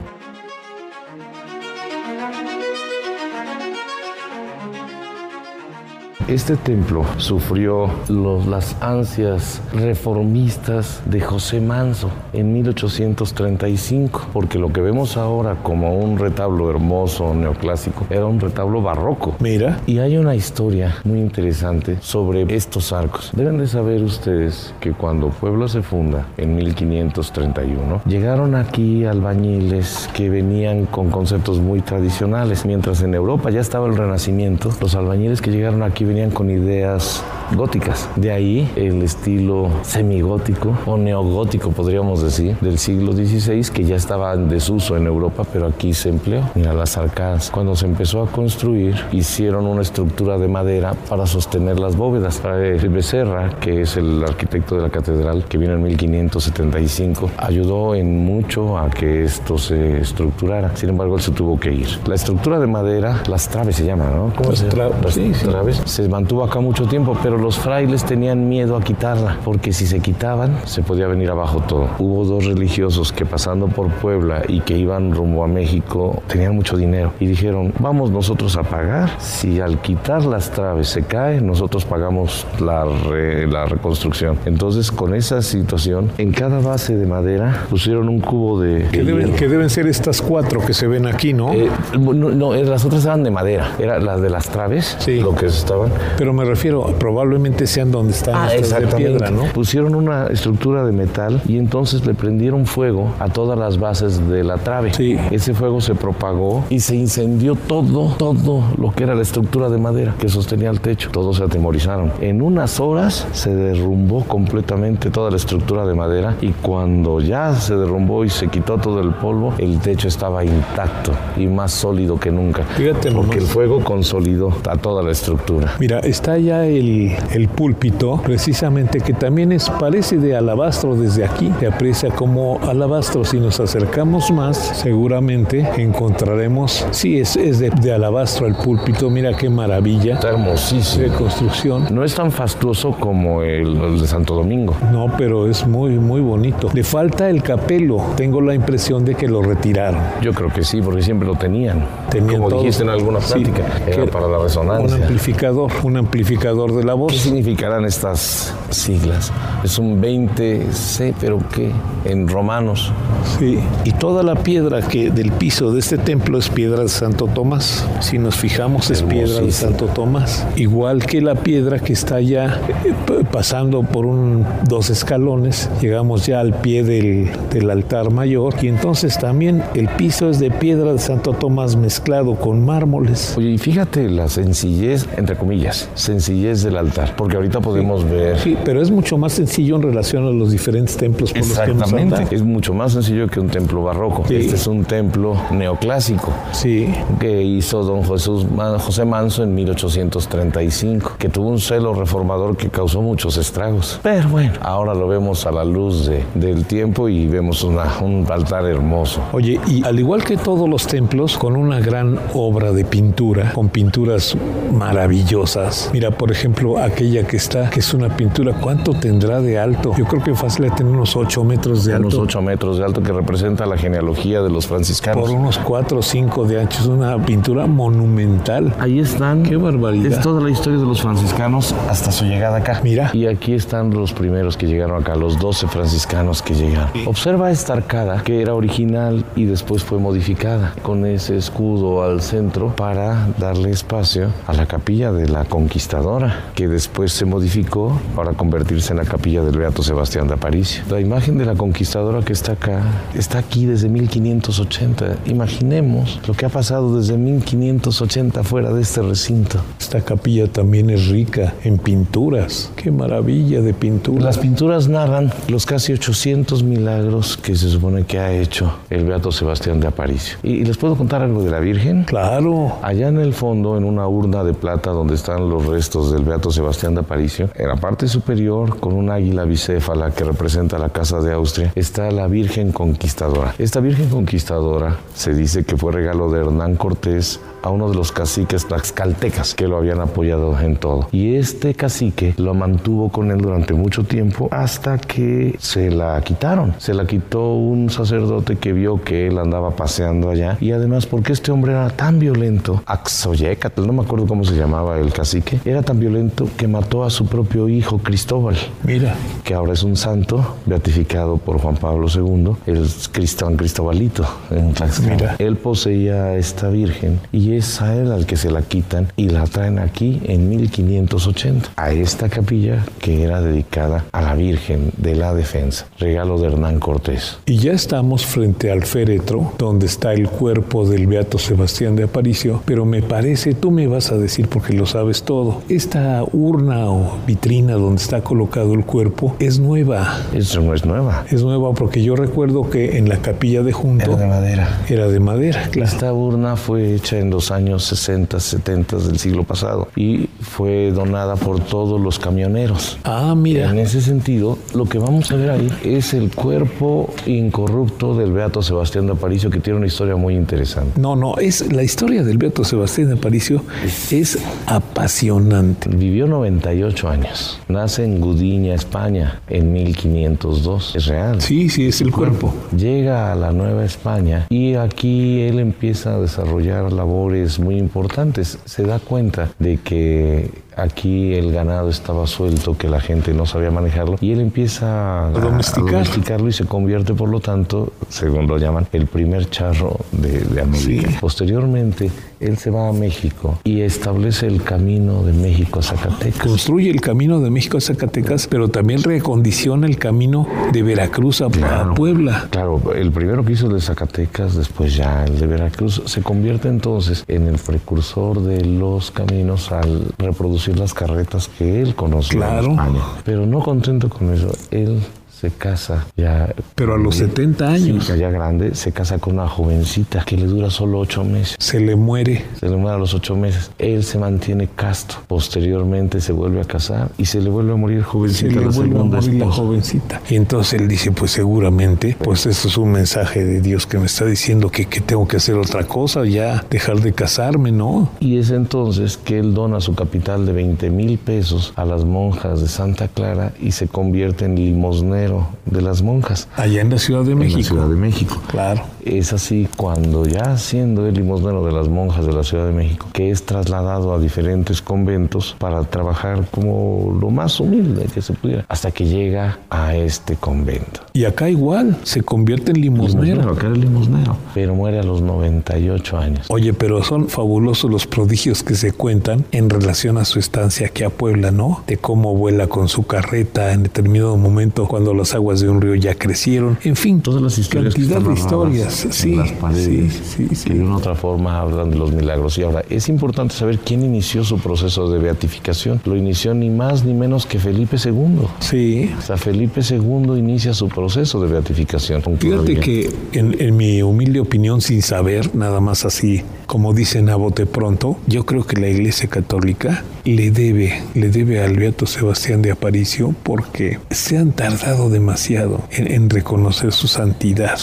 Este 6.30 6.56
templo 6.56 7.02
sufrió 7.16 7.90
los- 8.08 8.46
las 8.46 8.76
ansias 8.80 9.60
reformistas 9.74 11.02
de 11.06 11.20
José 11.20 11.60
Manso 11.60 12.08
en 12.32 12.52
1835, 12.52 14.28
porque 14.32 14.56
lo 14.60 14.72
que 14.72 14.80
vemos 14.80 15.16
ahora 15.16 15.56
como 15.64 15.98
un 15.98 16.18
retablo 16.20 16.70
hermoso 16.70 17.34
neoclásico 17.34 18.06
era 18.10 18.26
un 18.26 18.38
retablo 18.38 18.80
barroco. 18.80 19.34
Mira, 19.40 19.80
Y 19.88 19.98
hay 19.98 20.16
una 20.18 20.36
historia 20.36 20.94
muy 21.02 21.18
interesante 21.18 21.96
sobre 22.00 22.42
estos 22.54 22.92
arcos. 22.92 23.30
Deben 23.34 23.58
de 23.58 23.66
saber 23.66 24.00
ustedes 24.04 24.72
que 24.78 24.92
cuando 24.92 25.30
Puebla 25.30 25.66
se 25.66 25.82
funda 25.82 26.26
en 26.36 26.54
1531, 26.54 28.02
llegaron 28.06 28.54
aquí 28.54 29.04
albañiles 29.04 30.08
que 30.14 30.30
venían 30.30 30.86
con 30.86 31.10
conceptos 31.10 31.58
muy 31.58 31.80
tradicionales, 31.80 32.64
mientras 32.64 33.02
en 33.02 33.14
Europa 33.14 33.50
ya 33.50 33.60
estaba 33.60 33.88
el 33.88 33.96
Renacimiento, 33.96 34.70
los 34.80 34.94
albañiles 34.94 35.42
que 35.42 35.50
llegaron 35.50 35.82
aquí 35.82 36.04
venían 36.04 36.19
con 36.28 36.50
ideas 36.50 37.24
góticas. 37.56 38.08
De 38.16 38.30
ahí 38.32 38.70
el 38.76 39.02
estilo 39.02 39.68
semigótico 39.82 40.76
o 40.86 40.96
neogótico, 40.96 41.70
podríamos 41.70 42.22
decir, 42.22 42.56
del 42.60 42.78
siglo 42.78 43.12
XVI, 43.12 43.62
que 43.72 43.84
ya 43.84 43.96
estaba 43.96 44.32
en 44.34 44.48
desuso 44.48 44.96
en 44.96 45.06
Europa, 45.06 45.44
pero 45.52 45.66
aquí 45.66 45.92
se 45.94 46.08
empleó. 46.08 46.42
Mira, 46.54 46.72
las 46.72 46.96
arcadas. 46.96 47.50
Cuando 47.50 47.74
se 47.76 47.86
empezó 47.86 48.22
a 48.22 48.26
construir, 48.26 48.94
hicieron 49.12 49.66
una 49.66 49.82
estructura 49.82 50.38
de 50.38 50.48
madera 50.48 50.94
para 51.08 51.26
sostener 51.26 51.78
las 51.78 51.96
bóvedas. 51.96 52.38
Fray 52.40 52.78
Becerra, 52.88 53.50
que 53.60 53.82
es 53.82 53.96
el 53.96 54.22
arquitecto 54.24 54.76
de 54.76 54.82
la 54.82 54.90
catedral, 54.90 55.44
que 55.48 55.58
vino 55.58 55.74
en 55.74 55.82
1575, 55.82 57.30
ayudó 57.36 57.94
en 57.94 58.24
mucho 58.24 58.78
a 58.78 58.88
que 58.90 59.24
esto 59.24 59.58
se 59.58 60.00
estructurara. 60.00 60.74
Sin 60.76 60.88
embargo, 60.90 61.16
él 61.16 61.22
se 61.22 61.32
tuvo 61.32 61.58
que 61.58 61.72
ir. 61.72 61.88
La 62.06 62.14
estructura 62.14 62.58
de 62.58 62.66
madera, 62.66 63.22
las 63.28 63.48
traves 63.48 63.76
se 63.76 63.84
llama, 63.84 64.10
¿no? 64.10 64.32
¿Cómo 64.36 64.50
Las 64.50 64.58
se 64.60 64.68
llama? 64.68 64.90
tra- 64.96 65.02
Las 65.04 65.14
sí, 65.14 65.32
sí. 65.34 65.46
traves. 65.46 65.82
Se 65.84 66.08
mantuvo 66.08 66.44
acá 66.44 66.60
mucho 66.60 66.86
tiempo, 66.86 67.16
pero 67.22 67.36
los 67.40 67.58
frailes 67.58 68.04
tenían 68.04 68.48
miedo 68.48 68.76
a 68.76 68.82
quitarla, 68.82 69.38
porque 69.44 69.72
si 69.72 69.86
se 69.86 70.00
quitaban, 70.00 70.56
se 70.64 70.82
podía 70.82 71.06
venir 71.06 71.30
abajo 71.30 71.60
todo. 71.66 71.88
Hubo 71.98 72.24
dos 72.24 72.44
religiosos 72.44 73.12
que 73.12 73.24
pasando 73.26 73.68
por 73.68 73.88
Puebla 73.88 74.42
y 74.48 74.60
que 74.60 74.76
iban 74.76 75.12
rumbo 75.14 75.44
a 75.44 75.48
México, 75.48 76.22
tenían 76.26 76.54
mucho 76.54 76.76
dinero 76.76 77.12
y 77.20 77.26
dijeron, 77.26 77.72
vamos 77.78 78.10
nosotros 78.10 78.56
a 78.56 78.62
pagar. 78.62 79.10
Si 79.18 79.60
al 79.60 79.80
quitar 79.80 80.24
las 80.24 80.50
traves 80.50 80.88
se 80.88 81.02
cae, 81.02 81.40
nosotros 81.40 81.84
pagamos 81.84 82.46
la, 82.60 82.84
re- 82.84 83.46
la 83.46 83.66
reconstrucción. 83.66 84.36
Entonces, 84.44 84.90
con 84.92 85.14
esa 85.14 85.42
situación, 85.42 86.10
en 86.18 86.32
cada 86.32 86.60
base 86.60 86.96
de 86.96 87.06
madera 87.06 87.64
pusieron 87.70 88.08
un 88.08 88.20
cubo 88.20 88.60
de... 88.60 88.86
que 88.92 88.98
de 88.98 89.04
deben, 89.04 89.26
hierro. 89.26 89.38
que 89.38 89.48
deben 89.48 89.70
ser 89.70 89.86
estas 89.86 90.20
cuatro 90.20 90.60
que 90.64 90.74
se 90.74 90.86
ven 90.86 91.06
aquí, 91.06 91.32
¿no? 91.32 91.52
Eh, 91.52 91.68
no, 91.98 92.12
no, 92.12 92.54
eh, 92.54 92.64
las 92.64 92.84
otras 92.84 93.04
eran 93.04 93.22
de 93.22 93.30
madera, 93.30 93.72
era 93.78 93.98
las 93.98 94.20
de 94.20 94.30
las 94.30 94.48
traves, 94.50 94.96
Sí. 95.00 95.20
lo 95.20 95.34
que 95.34 95.46
estaban. 95.46 95.90
Pero 96.18 96.32
me 96.32 96.44
refiero, 96.44 96.82
probablemente 96.98 97.29
sean 97.66 97.90
donde 97.90 98.12
están 98.12 98.50
estas 98.50 98.80
de 98.80 98.96
piedra, 98.96 99.30
¿no? 99.30 99.44
Pusieron 99.52 99.94
una 99.94 100.26
estructura 100.26 100.84
de 100.84 100.92
metal 100.92 101.42
y 101.46 101.58
entonces 101.58 102.06
le 102.06 102.14
prendieron 102.14 102.66
fuego 102.66 103.12
a 103.18 103.28
todas 103.28 103.58
las 103.58 103.78
bases 103.78 104.28
de 104.28 104.44
la 104.44 104.58
trave. 104.58 104.92
Sí. 104.94 105.16
Ese 105.30 105.54
fuego 105.54 105.80
se 105.80 105.94
propagó 105.94 106.64
y 106.70 106.80
se 106.80 106.96
incendió 106.96 107.54
todo, 107.54 108.14
todo 108.18 108.64
lo 108.78 108.92
que 108.92 109.04
era 109.04 109.14
la 109.14 109.22
estructura 109.22 109.68
de 109.68 109.78
madera 109.78 110.14
que 110.18 110.28
sostenía 110.28 110.70
el 110.70 110.80
techo. 110.80 111.10
Todos 111.10 111.36
se 111.36 111.44
atemorizaron. 111.44 112.12
En 112.20 112.42
unas 112.42 112.80
horas 112.80 113.26
se 113.32 113.54
derrumbó 113.54 114.24
completamente 114.24 115.10
toda 115.10 115.30
la 115.30 115.36
estructura 115.36 115.86
de 115.86 115.94
madera 115.94 116.36
y 116.40 116.52
cuando 116.52 117.20
ya 117.20 117.54
se 117.54 117.76
derrumbó 117.76 118.24
y 118.24 118.30
se 118.30 118.48
quitó 118.48 118.78
todo 118.78 119.00
el 119.00 119.10
polvo, 119.10 119.54
el 119.58 119.78
techo 119.80 120.08
estaba 120.08 120.44
intacto 120.44 121.12
y 121.36 121.46
más 121.46 121.72
sólido 121.72 122.18
que 122.18 122.30
nunca. 122.30 122.64
Fíjate 122.64 123.12
porque 123.12 123.36
nomás. 123.36 123.36
el 123.36 123.42
fuego 123.42 123.84
consolidó 123.84 124.52
a 124.68 124.76
toda 124.76 125.02
la 125.02 125.12
estructura. 125.12 125.74
Mira, 125.78 126.00
está 126.00 126.38
ya 126.38 126.66
el, 126.66 127.12
el 127.32 127.48
púlpito, 127.48 128.20
precisamente 128.24 129.00
que 129.00 129.12
también 129.12 129.52
es, 129.52 129.68
parece 129.70 130.16
de 130.18 130.36
alabastro 130.36 130.94
desde 130.96 131.24
aquí. 131.24 131.52
Se 131.60 131.66
aprecia 131.66 132.10
como 132.10 132.58
alabastro. 132.62 133.24
Si 133.24 133.38
nos 133.38 133.60
acercamos 133.60 134.30
más, 134.30 134.56
seguramente 134.56 135.66
encontraremos, 135.76 136.86
sí, 136.90 137.20
es, 137.20 137.36
es 137.36 137.58
de, 137.58 137.70
de 137.70 137.92
alabastro 137.92 138.46
el 138.46 138.54
púlpito. 138.54 139.10
Mira 139.10 139.36
qué 139.36 139.48
maravilla 139.50 140.14
Está 140.14 140.30
hermosísimo. 140.30 141.04
de 141.04 141.10
construcción. 141.10 141.86
No 141.90 142.04
es 142.04 142.14
tan 142.14 142.30
fastuoso 142.32 142.92
como 142.92 143.42
el, 143.42 143.76
el 143.76 144.00
de 144.00 144.06
Santo 144.06 144.34
Domingo. 144.34 144.74
No, 144.92 145.06
pero 145.16 145.46
es 145.48 145.66
muy, 145.66 145.98
muy 145.98 146.20
bonito. 146.20 146.68
Le 146.72 146.82
falta 146.84 147.28
el 147.30 147.42
capelo. 147.42 147.98
Tengo 148.16 148.40
la 148.40 148.54
impresión 148.54 149.04
de 149.04 149.14
que 149.14 149.28
lo 149.28 149.42
retiraron. 149.42 150.00
Yo 150.22 150.32
creo 150.32 150.48
que 150.52 150.64
sí, 150.64 150.80
porque 150.82 151.02
siempre 151.02 151.26
lo 151.28 151.34
tenían. 151.36 151.84
Tenían 152.10 152.36
como 152.36 152.48
todo. 152.48 152.60
dijiste 152.60 152.82
en 152.82 152.88
alguna 152.90 153.20
Sí, 153.20 153.34
plática, 153.44 153.84
que 153.84 153.90
era 153.92 154.06
para 154.06 154.26
la 154.28 154.38
Un 154.38 154.44
resonancia. 154.44 154.96
amplificador, 154.96 155.70
un 155.82 155.96
amplificador 155.96 156.74
de 156.74 156.84
la 156.84 156.94
¿Qué 157.10 157.18
significarán 157.18 157.84
estas 157.84 158.54
siglas? 158.70 159.32
Es 159.64 159.78
un 159.78 160.00
20C, 160.00 161.12
pero 161.18 161.40
¿qué? 161.52 161.72
En 162.04 162.28
romanos. 162.28 162.92
Sí, 163.36 163.58
y 163.84 163.90
toda 163.90 164.22
la 164.22 164.36
piedra 164.36 164.80
que 164.80 165.10
del 165.10 165.32
piso 165.32 165.72
de 165.72 165.80
este 165.80 165.98
templo 165.98 166.38
es 166.38 166.48
piedra 166.48 166.84
de 166.84 166.88
Santo 166.88 167.26
Tomás. 167.26 167.84
Si 167.98 168.16
nos 168.18 168.36
fijamos 168.36 168.92
es 168.92 169.02
piedra 169.02 169.40
de. 169.40 169.50
Santo 169.50 169.86
Tomás. 169.86 170.46
Igual 170.54 171.04
que 171.04 171.20
la 171.20 171.34
piedra 171.34 171.80
que 171.80 171.92
está 171.92 172.20
ya 172.20 172.60
eh, 172.84 172.94
pasando 173.32 173.82
por 173.82 174.06
un, 174.06 174.46
dos 174.68 174.88
escalones, 174.88 175.68
llegamos 175.80 176.26
ya 176.26 176.38
al 176.38 176.54
pie 176.54 176.84
del, 176.84 177.28
del 177.50 177.70
altar 177.70 178.12
mayor 178.12 178.54
y 178.62 178.68
entonces 178.68 179.18
también 179.18 179.64
el 179.74 179.88
piso 179.88 180.30
es 180.30 180.38
de 180.38 180.52
piedra 180.52 180.92
de 180.92 181.00
Santo 181.00 181.32
Tomás 181.32 181.74
mezclado 181.74 182.36
con 182.36 182.64
mármoles. 182.64 183.34
Oye, 183.36 183.50
y 183.50 183.58
fíjate 183.58 184.08
la 184.08 184.28
sencillez, 184.28 185.08
entre 185.16 185.36
comillas, 185.36 185.88
sencillez 185.94 186.62
del 186.62 186.76
altar, 186.76 186.89
porque 187.16 187.36
ahorita 187.36 187.60
podemos 187.60 188.08
ver... 188.08 188.38
Sí, 188.38 188.56
pero 188.64 188.80
es 188.82 188.90
mucho 188.90 189.16
más 189.18 189.32
sencillo 189.32 189.76
en 189.76 189.82
relación 189.82 190.26
a 190.26 190.30
los 190.30 190.50
diferentes 190.50 190.96
templos 190.96 191.32
por 191.32 191.38
los 191.40 191.48
que 191.48 191.70
Exactamente, 191.70 192.14
andado. 192.16 192.34
es 192.36 192.42
mucho 192.42 192.74
más 192.74 192.92
sencillo 192.92 193.26
que 193.28 193.40
un 193.40 193.48
templo 193.48 193.82
barroco. 193.84 194.24
Sí. 194.28 194.36
Este 194.36 194.56
es 194.56 194.66
un 194.66 194.84
templo 194.84 195.34
neoclásico. 195.50 196.32
Sí, 196.52 196.92
que 197.18 197.42
hizo 197.42 197.82
don 197.82 198.04
Jesús 198.04 198.46
José 198.80 199.04
Manso 199.04 199.42
en 199.42 199.54
1835, 199.54 201.12
que 201.18 201.28
tuvo 201.28 201.48
un 201.48 201.58
celo 201.58 201.94
reformador 201.94 202.56
que 202.56 202.68
causó 202.68 203.02
muchos 203.02 203.36
estragos. 203.36 204.00
Pero 204.02 204.28
bueno, 204.28 204.52
ahora 204.60 204.94
lo 204.94 205.08
vemos 205.08 205.46
a 205.46 205.50
la 205.52 205.64
luz 205.64 206.06
de- 206.06 206.24
del 206.34 206.64
tiempo 206.64 207.08
y 207.08 207.26
vemos 207.26 207.62
una- 207.64 207.98
un 208.02 208.26
altar 208.30 208.64
hermoso. 208.66 209.20
Oye, 209.32 209.60
y 209.66 209.84
al 209.84 209.98
igual 209.98 210.24
que 210.24 210.36
todos 210.36 210.68
los 210.68 210.86
templos, 210.86 211.36
con 211.38 211.56
una 211.56 211.80
gran 211.80 212.18
obra 212.34 212.72
de 212.72 212.84
pintura, 212.84 213.52
con 213.52 213.68
pinturas 213.68 214.36
maravillosas. 214.72 215.90
Mira, 215.92 216.10
por 216.10 216.30
ejemplo, 216.30 216.78
aquella 216.84 217.26
que 217.26 217.36
está, 217.36 217.68
que 217.70 217.80
es 217.80 217.94
una 217.94 218.14
pintura, 218.16 218.54
¿cuánto 218.54 218.92
tendrá 218.92 219.40
de 219.40 219.58
alto? 219.58 219.92
Yo 219.96 220.04
creo 220.04 220.22
que 220.22 220.34
fácil 220.34 220.66
de 220.66 220.70
tener 220.70 220.92
unos 220.92 221.16
8 221.16 221.44
metros 221.44 221.84
de 221.84 221.94
Unos 221.96 222.14
alto. 222.14 222.22
8 222.22 222.42
metros 222.42 222.78
de 222.78 222.84
alto 222.84 223.02
que 223.02 223.12
representa 223.12 223.66
la 223.66 223.76
genealogía 223.76 224.42
de 224.42 224.50
los 224.50 224.66
franciscanos. 224.66 225.28
Por 225.28 225.36
unos 225.36 225.58
4 225.58 225.98
o 225.98 226.02
5 226.02 226.44
de 226.44 226.60
ancho. 226.60 226.80
Es 226.80 226.86
una 226.86 227.18
pintura 227.24 227.66
monumental. 227.66 228.74
Ahí 228.78 229.00
están. 229.00 229.42
Qué 229.42 229.56
barbaridad. 229.56 230.12
Es 230.12 230.20
toda 230.20 230.40
la 230.40 230.50
historia 230.50 230.78
de 230.78 230.86
los 230.86 231.02
franciscanos 231.02 231.74
hasta 231.88 232.12
su 232.12 232.24
llegada 232.24 232.58
acá. 232.58 232.80
Mira. 232.82 233.10
Y 233.12 233.26
aquí 233.26 233.54
están 233.54 233.90
los 233.90 234.12
primeros 234.12 234.56
que 234.56 234.66
llegaron 234.66 235.00
acá, 235.00 235.16
los 235.16 235.38
12 235.38 235.68
franciscanos 235.68 236.42
que 236.42 236.54
llegaron. 236.54 236.90
Observa 237.06 237.50
esta 237.50 237.72
arcada 237.72 238.22
que 238.22 238.40
era 238.40 238.54
original 238.54 239.24
y 239.34 239.46
después 239.46 239.82
fue 239.82 239.98
modificada 239.98 240.74
con 240.82 241.04
ese 241.06 241.36
escudo 241.36 242.02
al 242.02 242.22
centro 242.22 242.74
para 242.76 243.28
darle 243.38 243.70
espacio 243.70 244.28
a 244.46 244.52
la 244.52 244.66
capilla 244.66 245.12
de 245.12 245.28
la 245.28 245.40
la 245.40 245.46
Conquistadora, 245.46 246.50
que 246.54 246.68
después 246.70 247.12
se 247.12 247.24
modificó 247.24 248.00
para 248.16 248.32
convertirse 248.32 248.92
en 248.92 248.98
la 248.98 249.04
capilla 249.04 249.42
del 249.42 249.58
Beato 249.58 249.82
Sebastián 249.82 250.28
de 250.28 250.34
Aparicio. 250.34 250.82
La 250.88 251.00
imagen 251.00 251.36
de 251.36 251.44
la 251.44 251.54
Conquistadora 251.54 252.22
que 252.22 252.32
está 252.32 252.52
acá, 252.52 252.82
está 253.14 253.38
aquí 253.38 253.66
desde 253.66 253.88
1580. 253.88 255.18
Imaginemos 255.26 256.20
lo 256.26 256.34
que 256.34 256.46
ha 256.46 256.48
pasado 256.48 256.96
desde 256.96 257.16
1580 257.16 258.42
fuera 258.44 258.72
de 258.72 258.82
este 258.82 259.02
recinto. 259.02 259.60
Esta 259.78 260.00
capilla 260.00 260.46
también 260.46 260.90
es 260.90 261.08
rica 261.08 261.54
en 261.64 261.78
pinturas. 261.78 262.72
Qué 262.76 262.90
maravilla 262.90 263.60
de 263.60 263.74
pinturas. 263.74 264.24
Las 264.24 264.38
pinturas 264.38 264.88
narran 264.88 265.32
los 265.48 265.66
casi 265.66 265.92
800 265.92 266.62
milagros 266.62 267.36
que 267.36 267.56
se 267.56 267.68
supone 267.68 268.04
que 268.04 268.18
ha 268.18 268.32
hecho 268.32 268.72
el 268.88 269.04
Beato 269.04 269.32
Sebastián 269.32 269.80
de 269.80 269.88
Aparicio. 269.88 270.38
¿Y 270.42 270.64
les 270.64 270.76
puedo 270.76 270.96
contar 270.96 271.22
algo 271.22 271.42
de 271.42 271.50
la 271.50 271.60
Virgen? 271.60 272.04
Claro. 272.04 272.78
Allá 272.82 273.08
en 273.08 273.18
el 273.18 273.34
fondo, 273.34 273.76
en 273.76 273.84
una 273.84 274.06
urna 274.06 274.44
de 274.44 274.54
plata 274.54 274.90
donde 274.90 275.14
están 275.14 275.48
los 275.48 275.66
restos 275.66 276.12
del 276.12 276.24
Beato 276.24 276.50
Sebastián 276.50 276.59
de 276.60 277.00
Aparicio, 277.00 277.48
en 277.54 277.68
la 277.68 277.76
parte 277.76 278.06
superior, 278.06 278.78
con 278.78 278.92
un 278.92 279.10
águila 279.10 279.44
bicéfala 279.44 280.10
que 280.10 280.24
representa 280.24 280.78
la 280.78 280.90
Casa 280.90 281.20
de 281.20 281.32
Austria, 281.32 281.72
está 281.74 282.10
la 282.10 282.26
Virgen 282.26 282.70
Conquistadora. 282.70 283.54
Esta 283.58 283.80
Virgen 283.80 284.10
Conquistadora 284.10 284.98
se 285.14 285.32
dice 285.34 285.64
que 285.64 285.78
fue 285.78 285.92
regalo 285.92 286.30
de 286.30 286.40
Hernán 286.40 286.76
Cortés 286.76 287.40
a 287.62 287.70
uno 287.70 287.88
de 287.88 287.94
los 287.94 288.12
caciques 288.12 288.66
tlaxcaltecas 288.66 289.54
que 289.54 289.68
lo 289.68 289.76
habían 289.76 290.00
apoyado 290.00 290.58
en 290.60 290.76
todo. 290.76 291.08
Y 291.12 291.36
este 291.36 291.74
cacique 291.74 292.34
lo 292.36 292.54
mantuvo 292.54 293.10
con 293.10 293.30
él 293.30 293.38
durante 293.38 293.74
mucho 293.74 294.04
tiempo 294.04 294.48
hasta 294.50 294.98
que 294.98 295.56
se 295.58 295.90
la 295.90 296.20
quitaron. 296.22 296.74
Se 296.78 296.94
la 296.94 297.06
quitó 297.06 297.54
un 297.54 297.90
sacerdote 297.90 298.56
que 298.56 298.72
vio 298.72 299.02
que 299.02 299.26
él 299.26 299.38
andaba 299.38 299.70
paseando 299.72 300.30
allá 300.30 300.56
y 300.60 300.72
además 300.72 301.06
porque 301.06 301.32
este 301.32 301.52
hombre 301.52 301.72
era 301.72 301.90
tan 301.90 302.18
violento, 302.18 302.82
Axoyecatl, 302.86 303.86
no 303.86 303.92
me 303.92 304.02
acuerdo 304.02 304.26
cómo 304.26 304.44
se 304.44 304.56
llamaba 304.56 304.98
el 304.98 305.12
cacique, 305.12 305.60
era 305.64 305.82
tan 305.82 306.00
violento 306.00 306.48
que 306.56 306.68
mató 306.68 307.04
a 307.04 307.10
su 307.10 307.26
propio 307.26 307.68
hijo 307.68 307.98
Cristóbal. 307.98 308.56
Mira. 308.84 309.14
Que 309.44 309.54
ahora 309.54 309.72
es 309.72 309.82
un 309.82 309.96
santo 309.96 310.56
beatificado 310.66 311.38
por 311.38 311.58
Juan 311.58 311.76
Pablo 311.76 312.06
II, 312.12 312.52
el 312.66 312.86
Cristán 313.12 313.56
Cristobalito 313.56 314.26
en 314.50 314.72
Tlaxcala. 314.72 315.14
Mira. 315.14 315.36
Él 315.38 315.56
poseía 315.56 316.36
esta 316.36 316.68
virgen 316.68 317.20
y 317.32 317.54
es 317.54 317.80
a 317.80 317.94
él 317.94 318.12
al 318.12 318.26
que 318.26 318.36
se 318.36 318.50
la 318.50 318.62
quitan 318.62 319.08
y 319.16 319.28
la 319.28 319.44
traen 319.44 319.78
aquí 319.78 320.20
en 320.24 320.48
1580 320.48 321.70
a 321.76 321.90
esta 321.92 322.28
capilla 322.28 322.84
que 323.00 323.22
era 323.22 323.40
dedicada 323.40 324.04
a 324.12 324.20
la 324.20 324.34
Virgen 324.34 324.92
de 324.96 325.14
la 325.14 325.34
Defensa, 325.34 325.86
regalo 325.98 326.38
de 326.38 326.48
Hernán 326.48 326.80
Cortés. 326.80 327.38
Y 327.46 327.56
ya 327.56 327.72
estamos 327.72 328.24
frente 328.24 328.70
al 328.70 328.84
féretro 328.84 329.52
donde 329.58 329.86
está 329.86 330.12
el 330.12 330.28
cuerpo 330.28 330.86
del 330.86 331.06
Beato 331.06 331.38
Sebastián 331.38 331.96
de 331.96 332.04
Aparicio, 332.04 332.62
pero 332.64 332.84
me 332.84 333.02
parece, 333.02 333.54
tú 333.54 333.70
me 333.70 333.86
vas 333.86 334.12
a 334.12 334.18
decir 334.18 334.48
porque 334.48 334.72
lo 334.72 334.86
sabes 334.86 335.22
todo, 335.22 335.62
esta 335.68 336.22
urna 336.40 336.90
o 336.90 337.18
vitrina 337.26 337.74
donde 337.74 338.00
está 338.00 338.22
colocado 338.22 338.74
el 338.74 338.84
cuerpo 338.84 339.36
es 339.38 339.58
nueva. 339.58 340.18
Eso 340.32 340.60
no 340.62 340.74
es 340.74 340.84
nueva. 340.84 341.24
Es 341.30 341.42
nueva 341.42 341.72
porque 341.74 342.02
yo 342.02 342.16
recuerdo 342.16 342.70
que 342.70 342.96
en 342.96 343.08
la 343.08 343.18
capilla 343.18 343.62
de 343.62 343.72
junto 343.72 344.12
era 344.12 344.16
de 344.16 344.26
madera. 344.26 344.80
Era 344.88 345.08
de 345.08 345.20
madera, 345.20 345.68
claro. 345.70 345.90
Esta 345.90 346.12
urna 346.12 346.56
fue 346.56 346.94
hecha 346.94 347.18
en 347.18 347.30
los 347.30 347.50
años 347.50 347.84
60, 347.84 348.40
70 348.40 348.96
del 348.96 349.18
siglo 349.18 349.44
pasado 349.44 349.88
y 349.96 350.28
fue 350.40 350.90
donada 350.92 351.36
por 351.36 351.60
todos 351.60 352.00
los 352.00 352.18
camioneros. 352.18 352.98
Ah, 353.04 353.34
mira. 353.36 353.70
En 353.70 353.78
ese 353.78 354.00
sentido, 354.00 354.58
lo 354.74 354.86
que 354.86 354.98
vamos 354.98 355.30
a 355.30 355.36
ver 355.36 355.50
ahí 355.50 355.70
es 355.84 356.14
el 356.14 356.34
cuerpo 356.34 357.12
incorrupto 357.26 358.14
del 358.14 358.32
Beato 358.32 358.62
Sebastián 358.62 359.06
de 359.06 359.12
Aparicio 359.12 359.50
que 359.50 359.60
tiene 359.60 359.78
una 359.78 359.86
historia 359.86 360.16
muy 360.16 360.34
interesante. 360.34 361.00
No, 361.00 361.16
no, 361.16 361.36
es 361.36 361.72
la 361.72 361.82
historia 361.82 362.22
del 362.22 362.38
Beato 362.38 362.64
Sebastián 362.64 363.08
de 363.08 363.14
Aparicio 363.14 363.62
es 364.10 364.38
apasionante. 364.66 365.90
Vivió 365.90 366.26
98 366.30 367.08
años. 367.08 367.60
Nace 367.68 368.04
en 368.04 368.20
Gudiña, 368.20 368.74
España, 368.74 369.40
en 369.48 369.72
1502. 369.72 370.96
Es 370.96 371.06
real. 371.06 371.40
Sí, 371.40 371.68
sí, 371.68 371.88
es 371.88 372.00
el 372.00 372.12
cuerpo. 372.12 372.54
Llega 372.76 373.32
a 373.32 373.34
la 373.34 373.52
Nueva 373.52 373.84
España 373.84 374.46
y 374.48 374.74
aquí 374.74 375.42
él 375.42 375.58
empieza 375.58 376.14
a 376.14 376.20
desarrollar 376.20 376.92
labores 376.92 377.58
muy 377.58 377.76
importantes. 377.76 378.58
Se 378.64 378.84
da 378.84 378.98
cuenta 378.98 379.50
de 379.58 379.76
que 379.76 380.50
aquí 380.82 381.34
el 381.34 381.52
ganado 381.52 381.88
estaba 381.88 382.26
suelto, 382.26 382.76
que 382.76 382.88
la 382.88 383.00
gente 383.00 383.34
no 383.34 383.46
sabía 383.46 383.70
manejarlo, 383.70 384.16
y 384.20 384.32
él 384.32 384.40
empieza 384.40 385.28
a, 385.28 385.30
domesticarlo 385.30 386.48
y 386.48 386.52
se 386.52 386.64
convierte, 386.64 387.14
por 387.14 387.28
lo 387.28 387.40
tanto, 387.40 387.92
según 388.08 388.46
lo 388.46 388.58
llaman, 388.58 388.86
el 388.92 389.06
primer 389.06 389.48
charro 389.50 389.96
de, 390.12 390.40
de 390.40 390.60
América. 390.60 391.10
Posteriormente, 391.20 392.10
él 392.40 392.56
se 392.56 392.70
va 392.70 392.88
a 392.88 392.92
México 392.92 393.58
y 393.64 393.82
establece 393.82 394.46
el 394.46 394.62
camino 394.62 395.22
de 395.22 395.32
México 395.32 395.80
a 395.80 395.82
Zacatecas. 395.82 396.46
Construye 396.46 396.90
el 396.90 397.00
camino 397.00 397.40
de 397.40 397.50
México 397.50 397.76
a 397.76 397.80
Zacatecas, 397.80 398.46
pero 398.48 398.68
también 398.68 399.02
recondiciona 399.02 399.86
el 399.86 399.98
camino 399.98 400.46
de 400.72 400.82
Veracruz 400.82 401.42
a, 401.42 401.50
Puebla. 401.94 402.48
Claro, 402.50 402.80
el 402.94 403.12
primero 403.12 403.44
que 403.44 403.52
hizo 403.52 403.66
el 403.66 403.74
de 403.74 403.80
Zacatecas, 403.80 404.56
después 404.56 404.96
ya 404.96 405.24
el 405.24 405.38
de 405.38 405.46
Veracruz, 405.46 406.02
se 406.06 406.22
convierte 406.22 406.68
entonces 406.68 407.24
en 407.28 407.46
el 407.46 407.58
precursor 407.58 408.40
de 408.42 408.64
los 408.64 409.10
caminos 409.10 409.70
al 409.72 410.06
reproducir 410.18 410.69
las 410.78 410.94
carretas 410.94 411.48
que 411.48 411.80
él 411.82 411.94
conoció 411.94 412.38
claro. 412.38 412.66
en 412.66 412.70
España. 412.72 413.02
Pero 413.24 413.46
no 413.46 413.60
contento 413.60 414.08
con 414.08 414.32
eso, 414.32 414.52
él 414.70 415.00
se 415.40 415.50
casa 415.50 416.06
ya. 416.16 416.54
Pero 416.74 416.94
a 416.94 416.98
los 416.98 417.16
70 417.16 417.68
años. 417.68 418.06
Sí, 418.06 418.18
ya 418.18 418.30
grande, 418.30 418.74
se 418.74 418.92
casa 418.92 419.18
con 419.18 419.34
una 419.34 419.48
jovencita 419.48 420.22
que 420.26 420.36
le 420.36 420.46
dura 420.46 420.70
solo 420.70 420.98
ocho 420.98 421.24
meses. 421.24 421.56
Se 421.58 421.80
le 421.80 421.96
muere. 421.96 422.44
Se 422.58 422.68
le 422.68 422.76
muere 422.76 422.96
a 422.96 422.98
los 422.98 423.14
ocho 423.14 423.36
meses. 423.36 423.70
Él 423.78 424.04
se 424.04 424.18
mantiene 424.18 424.68
casto. 424.68 425.16
Posteriormente 425.26 426.20
se 426.20 426.32
vuelve 426.32 426.60
a 426.60 426.64
casar 426.64 427.10
y 427.16 427.24
se 427.24 427.40
le 427.40 427.48
vuelve 427.48 427.72
a 427.72 427.76
morir 427.76 428.02
jovencita. 428.02 428.50
Se 428.50 428.54
le 428.54 428.66
la 428.66 428.70
vuelve 428.70 429.00
a 429.00 429.04
morir 429.04 429.34
la 429.34 429.50
jovencita. 429.50 430.20
Y 430.28 430.36
entonces 430.36 430.80
él 430.80 430.88
dice, 430.88 431.10
pues 431.12 431.30
seguramente, 431.30 432.16
pues 432.22 432.44
esto 432.44 432.68
es 432.68 432.76
un 432.76 432.92
mensaje 432.92 433.42
de 433.42 433.62
Dios 433.62 433.86
que 433.86 433.98
me 433.98 434.06
está 434.06 434.26
diciendo 434.26 434.68
que, 434.68 434.86
que 434.86 435.00
tengo 435.00 435.26
que 435.26 435.38
hacer 435.38 435.54
otra 435.54 435.84
cosa, 435.84 436.24
ya 436.26 436.64
dejar 436.68 437.00
de 437.00 437.14
casarme, 437.14 437.72
¿no? 437.72 438.10
Y 438.20 438.38
es 438.38 438.50
entonces 438.50 439.16
que 439.16 439.38
él 439.38 439.54
dona 439.54 439.80
su 439.80 439.94
capital 439.94 440.44
de 440.44 440.52
20 440.52 440.90
mil 440.90 441.18
pesos 441.18 441.72
a 441.76 441.86
las 441.86 442.04
monjas 442.04 442.60
de 442.60 442.68
Santa 442.68 443.08
Clara 443.08 443.52
y 443.60 443.72
se 443.72 443.88
convierte 443.88 444.44
en 444.44 444.56
limosnero 444.56 445.29
de 445.66 445.82
las 445.82 446.02
monjas. 446.02 446.48
Allá 446.56 446.80
en 446.80 446.90
la 446.90 446.98
Ciudad 446.98 447.24
de 447.24 447.32
En 447.32 447.38
la 447.38 447.44
México. 447.44 447.62
Ciudad 447.62 447.88
de 447.88 447.96
México. 447.96 448.40
Claro. 448.48 448.82
Es 449.04 449.32
así 449.32 449.68
cuando 449.76 450.26
ya 450.26 450.56
siendo 450.56 451.06
el 451.06 451.14
limosnero 451.14 451.64
de 451.64 451.72
las 451.72 451.88
monjas 451.88 452.26
de 452.26 452.32
la 452.32 452.42
Ciudad 452.42 452.66
de 452.66 452.72
México, 452.72 453.08
que 453.12 453.30
es 453.30 453.44
trasladado 453.44 454.14
a 454.14 454.18
diferentes 454.18 454.82
conventos 454.82 455.56
para 455.58 455.82
trabajar 455.84 456.46
como 456.50 457.16
lo 457.20 457.30
más 457.30 457.60
humilde 457.60 458.06
que 458.12 458.22
se 458.22 458.32
pudiera, 458.32 458.64
hasta 458.68 458.90
que 458.90 459.06
llega 459.06 459.58
a 459.70 459.96
este 459.96 460.36
convento. 460.36 461.00
Y 461.12 461.24
acá 461.24 461.48
igual, 461.48 461.96
se 462.02 462.22
convierte 462.22 462.72
en 462.72 462.80
limosnero. 462.80 463.24
Limosnero, 463.24 463.52
acá 463.52 463.66
era 463.66 463.76
limosnero, 463.76 464.36
pero 464.54 464.74
muere 464.74 464.98
a 464.98 465.02
los 465.02 465.22
98 465.22 466.18
años. 466.18 466.46
Oye, 466.48 466.72
pero 466.72 467.02
son 467.02 467.28
fabulosos 467.28 467.90
los 467.90 468.06
prodigios 468.06 468.62
que 468.62 468.74
se 468.74 468.92
cuentan 468.92 469.44
en 469.52 469.70
relación 469.70 470.18
a 470.18 470.24
su 470.24 470.38
estancia 470.38 470.88
aquí 470.88 471.04
a 471.04 471.10
Puebla, 471.10 471.50
¿no? 471.50 471.82
De 471.86 471.96
cómo 471.96 472.34
vuela 472.34 472.66
con 472.66 472.88
su 472.88 473.06
carreta 473.06 473.72
en 473.72 473.82
determinado 473.82 474.36
momento 474.36 474.86
cuando 474.86 475.14
las 475.14 475.34
aguas 475.34 475.60
de 475.60 475.68
un 475.68 475.80
río 475.80 475.94
ya 475.94 476.14
crecieron. 476.14 476.78
En 476.84 476.96
fin, 476.96 477.20
Todas 477.20 477.42
las 477.42 477.58
historias 477.58 477.94
cantidad 477.94 478.20
de 478.20 478.32
historias. 478.32 478.89
En 479.04 479.12
Sí, 479.12 479.34
las 479.34 479.52
paredes, 479.52 480.12
sí, 480.24 480.46
sí, 480.48 480.54
sí. 480.54 480.68
que 480.68 480.74
de 480.74 480.80
una 480.82 480.94
u 480.94 480.98
otra 480.98 481.14
forma 481.14 481.60
hablan 481.60 481.90
de 481.90 481.96
los 481.96 482.12
milagros. 482.12 482.58
Y 482.58 482.62
ahora, 482.62 482.82
es 482.88 483.08
importante 483.08 483.54
saber 483.54 483.78
quién 483.78 484.02
inició 484.02 484.44
su 484.44 484.58
proceso 484.58 485.10
de 485.10 485.18
beatificación. 485.18 486.00
Lo 486.04 486.16
inició 486.16 486.54
ni 486.54 486.70
más 486.70 487.04
ni 487.04 487.14
menos 487.14 487.46
que 487.46 487.58
Felipe 487.58 487.96
II. 488.02 488.46
Sí. 488.60 489.10
O 489.18 489.22
sea, 489.22 489.36
Felipe 489.36 489.80
II 489.88 490.38
inicia 490.38 490.74
su 490.74 490.88
proceso 490.88 491.40
de 491.40 491.52
beatificación. 491.52 492.22
Fíjate 492.38 492.76
que 492.80 493.10
en, 493.32 493.56
en 493.60 493.76
mi 493.76 494.02
humilde 494.02 494.40
opinión, 494.40 494.80
sin 494.80 495.02
saber, 495.02 495.54
nada 495.54 495.80
más 495.80 496.04
así, 496.04 496.42
como 496.66 496.92
dicen 496.92 497.28
a 497.30 497.36
bote 497.36 497.66
pronto, 497.66 498.16
yo 498.26 498.46
creo 498.46 498.64
que 498.64 498.80
la 498.80 498.88
Iglesia 498.88 499.28
Católica 499.28 500.04
le 500.24 500.50
debe, 500.50 501.02
le 501.14 501.30
debe 501.30 501.62
al 501.62 501.76
Beato 501.76 502.06
Sebastián 502.06 502.62
de 502.62 502.70
Aparicio 502.70 503.34
porque 503.42 503.98
se 504.10 504.38
han 504.38 504.52
tardado 504.52 505.10
demasiado 505.10 505.82
en, 505.90 506.10
en 506.12 506.30
reconocer 506.30 506.92
su 506.92 507.08
santidad. 507.08 507.78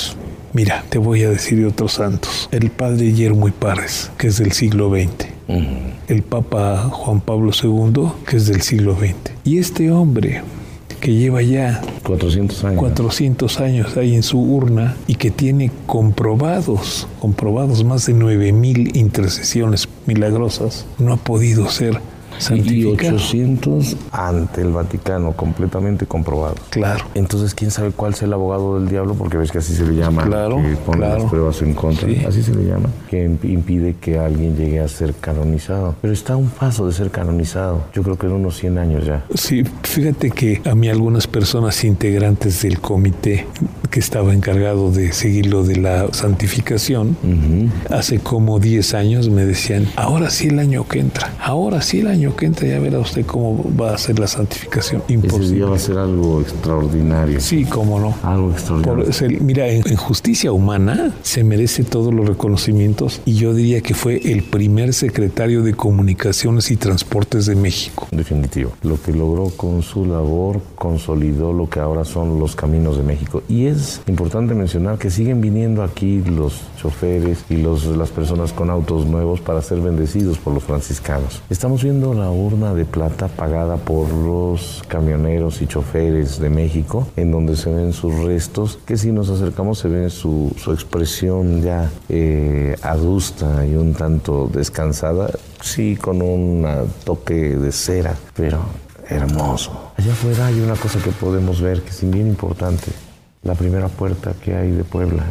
Mira, 0.54 0.84
te 0.90 0.98
voy 0.98 1.24
a 1.24 1.30
decir 1.30 1.60
de 1.60 1.66
otros 1.66 1.94
santos. 1.94 2.50
El 2.52 2.70
padre 2.72 3.06
Guillermo 3.06 3.50
Parres, 3.52 4.12
que 4.18 4.28
es 4.28 4.38
del 4.38 4.52
siglo 4.52 4.90
XX. 4.90 5.28
El 6.08 6.24
Papa 6.24 6.90
Juan 6.92 7.22
Pablo 7.22 7.52
II, 7.52 8.10
que 8.26 8.38
es 8.38 8.48
del 8.48 8.62
siglo 8.62 8.96
XX. 8.96 9.32
Y 9.44 9.60
este 9.60 9.92
hombre, 9.92 10.42
que 11.00 11.14
lleva 11.14 11.42
ya 11.42 11.82
400 12.04 12.64
años. 12.64 12.80
400 12.80 13.60
años 13.60 13.98
ahí 13.98 14.16
en 14.16 14.24
su 14.24 14.40
urna 14.40 14.96
y 15.08 15.16
que 15.16 15.32
tiene 15.32 15.72
comprobados, 15.86 17.08
comprobados 17.20 17.84
más 17.84 18.06
de 18.08 18.14
9000 18.14 18.98
intercesiones 18.98 19.88
milagrosas, 20.06 20.86
no 20.98 21.14
ha 21.14 21.18
podido 21.18 21.70
ser 21.70 22.00
y 22.52 22.86
800 22.86 23.96
ante 24.12 24.62
el 24.62 24.72
Vaticano, 24.72 25.34
completamente 25.34 26.06
comprobado. 26.06 26.56
Claro. 26.70 27.06
Entonces, 27.14 27.54
¿quién 27.54 27.72
sabe 27.72 27.92
cuál 27.92 28.14
es 28.14 28.22
el 28.22 28.34
abogado 28.34 28.80
del 28.80 28.90
diablo? 28.90 29.16
Porque 29.16 29.38
ves 29.38 29.52
que 29.52 29.60
así 29.60 29.74
se 29.76 29.86
le 29.86 29.96
llama. 29.96 30.24
Claro. 30.24 30.58
Que 30.58 30.76
pone 30.76 31.08
las 31.08 31.24
pruebas 31.24 31.62
en 31.62 31.74
contra. 31.74 32.08
Así 32.28 32.44
se 32.44 32.54
le 32.54 32.66
llama. 32.66 32.90
Que 33.10 33.24
impide 33.24 33.96
que 34.00 34.20
alguien 34.20 34.56
llegue 34.56 34.80
a 34.80 34.88
ser 34.88 35.14
canonizado. 35.14 35.96
Pero 36.02 36.14
está 36.14 36.34
a 36.34 36.38
un 36.38 36.50
paso 36.50 36.88
de 36.88 36.94
ser 36.94 37.12
canonizado. 37.12 37.86
Yo 37.94 38.04
creo 38.04 38.18
que 38.18 38.28
en 38.28 38.34
unos 38.34 38.58
100 38.58 38.78
años 38.78 39.06
ya. 39.06 39.26
Sí, 39.34 39.64
fíjate 39.84 40.32
que 40.32 40.62
a 40.66 40.76
mí 40.76 40.90
algunas 40.90 41.28
personas 41.28 41.84
integrantes 41.84 42.62
del 42.62 42.80
comité 42.80 43.48
que 43.90 44.00
estaba 44.00 44.34
encargado 44.34 44.92
de 44.92 45.14
seguir 45.14 45.48
lo 45.48 45.64
de 45.64 45.78
la 45.78 46.14
santificación, 46.14 47.18
hace 47.90 48.20
como 48.20 48.60
10 48.60 48.94
años 48.94 49.30
me 49.30 49.46
decían, 49.46 49.88
ahora 49.96 50.30
sí 50.30 50.48
el 50.48 50.60
año 50.60 50.88
que 50.88 51.00
entra, 51.00 51.34
ahora 51.42 51.82
sí 51.82 52.02
el 52.02 52.08
año 52.08 52.27
que 52.36 52.46
entra, 52.46 52.68
ya 52.68 52.80
verá 52.80 53.00
usted 53.00 53.26
cómo 53.26 53.64
va 53.80 53.94
a 53.94 53.98
ser 53.98 54.20
la 54.20 54.28
santificación. 54.28 55.04
Imposible. 55.08 55.46
Ese 55.46 55.56
día 55.56 55.66
va 55.66 55.76
a 55.76 55.80
ser 55.80 55.98
algo 55.98 56.42
extraordinario. 56.42 57.40
Sí, 57.40 57.66
cómo 57.66 58.00
no. 58.00 58.16
Algo 58.24 58.52
extraordinario. 58.52 59.42
mira, 59.42 59.68
en, 59.68 59.84
justicia 59.96 60.52
humana 60.52 61.14
se 61.22 61.44
merece 61.44 61.84
todos 61.84 62.14
los 62.14 62.28
reconocimientos 62.28 63.22
y 63.26 63.36
yo 63.36 63.54
diría 63.54 63.82
que 63.82 63.94
fue 63.94 64.22
el 64.32 64.44
primer 64.44 64.94
secretario 64.94 65.64
de 65.64 65.74
Comunicaciones 65.74 66.72
y 66.72 66.78
Transportes 66.78 67.46
de 67.46 67.56
México. 67.56 68.08
Definitivo. 68.12 68.72
Lo 68.84 69.02
que 69.02 69.12
logró 69.12 69.50
con 69.50 69.82
su 69.82 70.06
labor 70.06 70.62
consolidó 70.76 71.54
lo 71.54 71.70
que 71.70 71.80
ahora 71.80 72.06
son 72.06 72.40
los 72.40 72.56
caminos 72.56 72.98
de 72.98 73.04
México. 73.04 73.44
Y 73.50 73.66
es 73.66 74.02
importante 74.08 74.54
mencionar 74.54 74.98
que 74.98 75.10
siguen 75.10 75.42
viniendo 75.42 75.84
aquí 75.84 76.22
los 76.22 76.62
choferes 76.78 77.44
y 77.50 77.58
los, 77.58 77.86
las 77.86 78.10
personas 78.10 78.54
con 78.54 78.70
autos 78.70 79.06
nuevos 79.06 79.42
para 79.42 79.62
ser 79.62 79.80
bendecidos 79.80 80.38
por 80.38 80.54
los 80.54 80.64
franciscanos. 80.64 81.42
Estamos 81.50 81.84
viendo 81.84 82.14
la 82.14 82.30
urna 82.32 82.74
de 82.74 82.86
plata 82.86 83.28
pagada 83.28 83.78
por 83.78 84.10
los 84.10 84.84
camioneros 84.88 85.62
y 85.62 85.68
choferes 85.68 86.40
de 86.40 86.50
México, 86.50 87.08
en 87.16 87.32
donde 87.32 87.56
se 87.56 87.72
ven 87.72 87.94
sus 87.94 88.16
restos, 88.24 88.80
que 88.86 88.98
si 88.98 89.12
nos 89.12 89.30
acercamos 89.30 89.80
se 89.80 89.90
ve 89.90 90.10
su, 90.10 90.54
su 90.58 90.72
expresión 90.72 91.62
ya 91.62 91.90
eh, 92.10 92.76
adusta 92.82 93.66
y 93.66 93.76
un 93.76 93.94
tanto 93.94 94.50
descansada, 94.54 95.30
sí 95.62 95.96
con 95.96 96.22
un 96.22 96.66
toque 97.04 97.58
de 97.58 97.72
cera, 97.72 98.16
pero 98.36 98.60
hermoso. 99.10 99.92
Allá 99.98 100.12
afuera 100.12 100.48
hay 100.48 100.60
una 100.60 100.76
cosa 100.76 101.00
que 101.00 101.12
podemos 101.12 101.62
ver 101.62 101.82
que 101.82 101.90
es 101.90 102.10
bien 102.10 102.28
importante, 102.28 102.92
la 103.44 103.56
primera 103.56 103.88
puerta 103.88 104.34
que 104.34 104.56
hay 104.56 104.72
de 104.72 104.84
Puebla. 104.84 105.24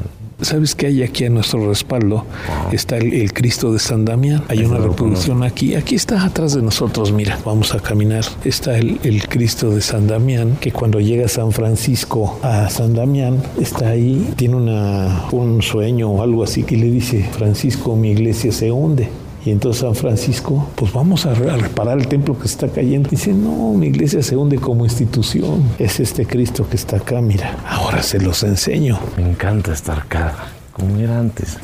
¿Sabes 0.43 0.75
qué 0.75 0.89
hay 0.89 1.03
aquí 1.03 1.25
a 1.25 1.31
nuestro 1.31 1.67
respaldo? 1.67 2.27
Está 2.71 2.99
el, 2.99 3.33
Cristo 3.33 3.73
de 3.73 3.79
San 3.79 4.05
Damián. 4.05 4.43
Hay 4.49 4.65
una 4.65 4.77
reproducción 4.77 5.43
aquí. 5.43 5.75
Aquí 5.75 5.95
está 5.95 6.23
atrás 6.23 6.55
de 6.55 6.61
nosotros, 6.61 7.11
mira, 7.11 7.39
vamos 7.43 7.75
a 7.75 7.81
caminar. 7.81 8.23
Está 8.45 8.77
el, 8.77 9.01
el, 9.03 9.27
Cristo 9.29 9.71
de 9.71 9.81
San 9.81 10.07
Damián, 10.07 10.59
que 10.61 10.73
cuando 10.73 11.01
llega 11.01 11.27
San 11.29 11.53
Francisco 11.53 12.39
a 12.43 12.69
San 12.69 12.93
Damián, 12.93 13.43
está 13.59 13.89
ahí, 13.89 14.31
tiene 14.37 14.57
una, 14.57 15.25
un 15.33 15.63
sueño 15.63 16.11
o 16.11 16.23
algo 16.23 16.45
así 16.45 16.65
que 16.65 16.77
le 16.77 16.91
dice, 16.91 17.27
Francisco, 17.33 17.97
mi 17.97 18.11
iglesia 18.11 18.53
se 18.53 18.71
hunde. 18.71 19.09
Y 19.47 19.53
entonces 19.53 19.83
San 19.83 19.95
Francisco, 19.95 20.67
pues 20.75 20.93
vamos 20.93 21.25
a, 21.25 21.33
reparar 21.33 21.99
el 21.99 22.09
templo 22.09 22.37
que 22.37 22.47
está 22.47 22.67
cayendo. 22.67 23.09
Dice, 23.09 23.33
no, 23.33 23.75
mi 23.75 23.87
iglesia 23.87 24.21
se 24.21 24.37
hunde 24.37 24.59
como 24.59 24.85
institución. 24.85 25.63
Es 25.79 26.01
este 26.01 26.27
Cristo 26.27 26.69
que 26.69 26.75
está 26.75 26.97
acá, 26.97 27.21
mira. 27.21 27.57
Ahora 27.65 28.03
se 28.03 28.19
los 28.19 28.43
enseño. 28.43 28.99
Me 29.17 29.23
encanta 29.23 29.73
estar 29.73 30.01
acá, 30.01 30.35
como 30.73 30.99
era 30.99 31.21
antes. 31.21 31.59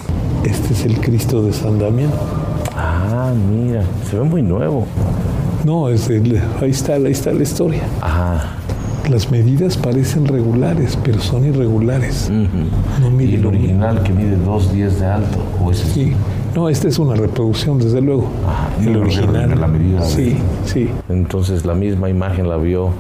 Este 0.45 0.75
es 0.75 0.85
el 0.85 1.01
Cristo 1.01 1.43
de 1.43 1.53
San 1.53 1.81
Damián. 1.81 2.13
Ah, 2.77 3.33
mira, 3.51 3.83
se 4.09 4.17
ve 4.17 4.23
muy 4.23 4.43
nuevo. 4.43 4.87
No, 5.65 5.89
es 5.89 6.09
ahí, 6.09 6.23
está, 6.71 6.95
ahí 6.95 7.11
está 7.11 7.33
la 7.33 7.43
historia. 7.43 7.83
Ajá. 8.01 8.59
Las 9.11 9.33
medidas 9.33 9.77
parecen 9.77 10.27
regulares, 10.29 10.97
pero 11.03 11.21
son 11.21 11.45
irregulares. 11.45 12.31
no 13.01 13.11
mide 13.11 13.33
¿Y 13.33 13.35
el 13.35 13.47
original 13.47 14.05
que 14.05 14.13
mide 14.13 14.39
2.10 14.39 14.91
de 14.91 15.07
alto? 15.07 15.39
¿o 15.61 15.73
ese 15.73 15.85
sí. 15.91 16.13
No, 16.55 16.69
esta 16.69 16.89
es 16.89 16.99
una 16.99 17.15
reproducción, 17.15 17.79
desde 17.79 18.01
luego. 18.01 18.27
Ah, 18.47 18.69
el 18.81 18.97
original. 18.97 19.59
La 19.59 19.67
medida 19.67 20.03
sí, 20.03 20.37
sí. 20.67 20.91
Entonces 21.09 21.65
la 21.65 21.75
misma 21.75 22.11
imagen 22.11 22.49
la 22.49 22.57
vio 22.57 22.91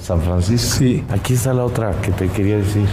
San 0.00 0.20
Francisco. 0.20 0.78
Sí. 0.78 1.04
Aquí 1.10 1.34
está 1.34 1.52
la 1.52 1.64
otra 1.64 1.92
que 2.00 2.10
te 2.10 2.28
quería 2.28 2.56
decir. 2.56 2.86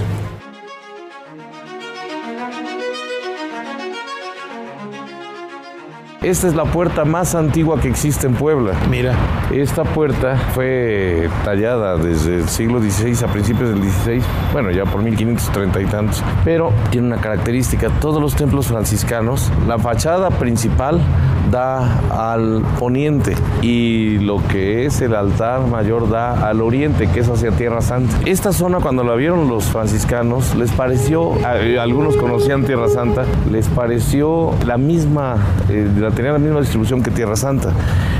Esta 6.21 6.47
es 6.47 6.55
la 6.55 6.65
puerta 6.65 7.05
más 7.05 7.33
antigua 7.33 7.79
que 7.79 7.87
existe 7.87 8.27
en 8.27 8.33
Puebla. 8.33 8.73
Mira. 8.89 9.15
Esta 9.51 9.83
puerta 9.83 10.35
fue 10.53 11.27
tallada 11.43 11.97
desde 11.97 12.35
el 12.35 12.49
siglo 12.49 12.79
XVI 12.79 13.25
a 13.25 13.27
principios 13.31 13.69
del 13.69 13.81
XVI, 13.81 14.21
bueno, 14.53 14.69
ya 14.69 14.83
por 14.85 15.01
1530 15.01 15.81
y 15.81 15.85
tantos, 15.85 16.23
pero 16.45 16.71
tiene 16.91 17.07
una 17.07 17.17
característica. 17.17 17.89
Todos 17.99 18.21
los 18.21 18.35
templos 18.35 18.67
franciscanos, 18.67 19.51
la 19.67 19.79
fachada 19.79 20.29
principal 20.29 21.01
da 21.49 21.99
al 22.35 22.61
poniente 22.77 23.33
y 23.63 24.19
lo 24.19 24.45
que 24.47 24.85
es 24.85 25.01
el 25.01 25.15
altar 25.15 25.61
mayor 25.65 26.09
da 26.09 26.47
al 26.47 26.61
oriente, 26.61 27.07
que 27.07 27.21
es 27.21 27.29
hacia 27.29 27.49
Tierra 27.51 27.81
Santa. 27.81 28.15
Esta 28.25 28.53
zona 28.53 28.79
cuando 28.79 29.03
la 29.03 29.15
vieron 29.15 29.47
los 29.49 29.65
franciscanos 29.65 30.53
les 30.53 30.71
pareció, 30.71 31.33
algunos 31.79 32.17
conocían 32.17 32.65
Tierra 32.65 32.87
Santa, 32.87 33.25
les 33.51 33.67
pareció 33.67 34.51
la 34.67 34.77
misma, 34.77 35.37
eh, 35.69 35.87
tenía 36.11 36.31
la 36.31 36.39
misma 36.39 36.59
distribución 36.59 37.01
que 37.03 37.11
Tierra 37.11 37.35
Santa 37.35 37.73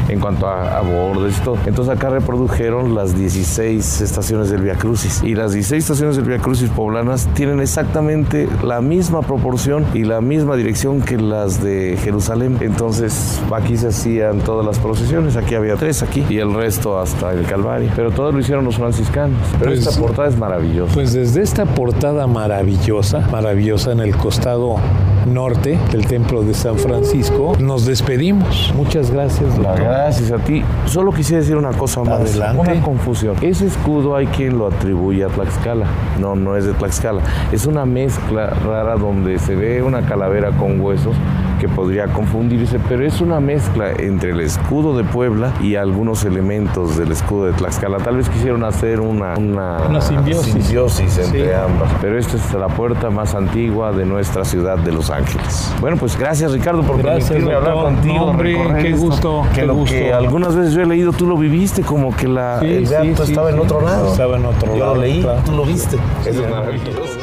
en 0.09 0.19
cuanto 0.19 0.47
a, 0.47 0.81
bordes 0.81 1.37
y 1.37 1.41
todo. 1.41 1.57
Entonces 1.65 1.95
acá 1.95 2.09
reprodujeron 2.09 2.95
las 2.95 3.15
16 3.17 4.01
estaciones 4.01 4.49
del 4.49 4.61
Via 4.61 4.75
Crucis 4.75 5.21
y 5.23 5.35
las 5.35 5.53
16 5.53 5.83
estaciones 5.83 6.15
del 6.15 6.25
Via 6.25 6.39
Crucis 6.39 6.69
poblanas 6.69 7.27
tienen 7.35 7.59
exactamente 7.59 8.47
la 8.63 8.81
misma 8.81 9.21
proporción 9.21 9.85
y 9.93 10.03
la 10.03 10.21
misma 10.21 10.55
dirección 10.55 11.01
que 11.01 11.17
las 11.17 11.63
de 11.63 11.97
Jerusalén. 12.01 12.57
Entonces 12.61 13.41
aquí 13.53 13.77
se 13.77 13.87
hacían 13.87 14.39
todas 14.39 14.65
las 14.65 14.79
procesiones, 14.79 15.35
aquí 15.35 15.55
había 15.55 15.75
tres 15.75 16.01
aquí 16.01 16.25
y 16.29 16.39
el 16.39 16.53
resto 16.53 16.99
hasta 16.99 17.33
el 17.33 17.45
Calvario. 17.45 17.91
Pero 17.95 18.11
todo 18.11 18.31
lo 18.31 18.39
hicieron 18.39 18.65
los 18.65 18.77
franciscanos. 18.77 19.37
Pero 19.59 19.71
esta 19.71 19.91
pues, 19.91 19.97
portada 19.97 20.27
es 20.27 20.37
maravillosa. 20.37 20.93
Pues 20.93 21.13
desde 21.13 21.41
esta 21.41 21.65
portada 21.65 22.25
maravillosa, 22.27 23.27
maravillosa 23.31 23.91
en 23.91 23.99
el 23.99 24.15
costado 24.15 24.77
norte 25.25 25.79
del 25.91 26.05
templo 26.05 26.43
de 26.43 26.53
San 26.53 26.77
Francisco, 26.77 27.53
nos 27.59 27.78
despedimos. 27.85 28.73
Muchas 28.75 29.11
gracias. 29.11 29.57
Gracias 29.59 30.31
a 30.31 30.37
ti. 30.37 30.63
Solo 30.85 31.11
quisiera 31.11 31.41
decir 31.41 31.55
una 31.55 31.71
cosa 31.71 32.01
más. 32.01 32.21
Adelante. 32.21 32.59
Una 32.59 32.81
confusión. 32.81 33.35
Ese 33.41 33.67
escudo 33.67 34.15
hay 34.15 34.27
quien 34.27 34.57
lo 34.57 34.67
atribuye 34.67 35.23
a 35.23 35.27
Tlaxcala. 35.27 35.85
No, 36.19 36.35
no 36.35 36.55
es 36.55 36.65
de 36.65 36.73
Tlaxcala. 36.73 37.21
Es 37.51 37.65
una 37.65 37.85
mezcla 37.85 38.47
rara 38.47 38.95
donde 38.95 39.39
se 39.39 39.55
ve 39.55 39.81
una 39.83 40.01
calavera 40.05 40.51
con 40.51 40.79
huesos 40.79 41.15
que 41.59 41.67
podría 41.67 42.07
confundirse, 42.07 42.79
pero 42.87 43.05
es 43.05 43.21
una 43.21 43.39
mezcla 43.39 43.91
entre 43.91 44.31
el 44.31 44.39
escudo 44.39 44.97
de 44.97 45.03
Puebla 45.03 45.53
y 45.61 45.75
algunos 45.75 46.23
elementos 46.23 46.97
del 46.97 47.11
escudo 47.11 47.47
de 47.47 47.53
Tlaxcala. 47.53 47.97
Tal 47.97 48.17
vez 48.17 48.29
quisieron 48.29 48.63
hacer 48.63 49.01
una, 49.01 49.37
una, 49.37 50.01
simbiosis. 50.01 51.17
entre 51.17 51.55
ambas, 51.55 51.91
pero 52.01 52.17
esta 52.17 52.37
es 52.37 52.53
la 52.53 52.67
puerta 52.67 53.09
más 53.09 53.35
antigua 53.35 53.91
de 53.91 54.05
nuestra 54.05 54.45
ciudad 54.45 54.77
de 54.77 54.91
Los 54.91 55.09
Ángeles. 55.09 55.73
Bueno, 55.81 55.97
pues 55.97 56.17
gracias 56.17 56.51
Ricardo 56.53 56.81
por 56.81 57.01
permitirme 57.01 57.53
hablar 57.53 57.68
contigo. 57.73 58.25
hombre, 58.25 58.57
qué 58.81 58.91
gusto. 58.91 59.45
Que 59.53 59.65
lo 59.65 59.83
que 59.83 60.13
algunas 60.13 60.55
veces 60.55 60.73
yo 60.73 60.81
he 60.81 60.85
leído, 60.85 61.13
tú 61.13 61.25
lo 61.25 61.37
viviste 61.37 61.81
como 61.81 62.15
que 62.15 62.27
la, 62.27 62.59
el 62.59 62.85
beato 62.85 63.23
estaba 63.23 63.49
en 63.49 63.59
otro 63.59 63.81
lado. 63.81 64.11
Estaba 64.11 64.37
en 64.37 64.45
otro 64.45 64.67
lado. 64.67 64.77
Yo 64.77 64.85
lo 64.95 65.01
leí, 65.01 65.27
tú 65.45 65.51
lo 65.51 65.65
viste. 65.65 65.97
Eso 66.25 66.43
es 66.43 66.49
maravilloso. 66.49 67.19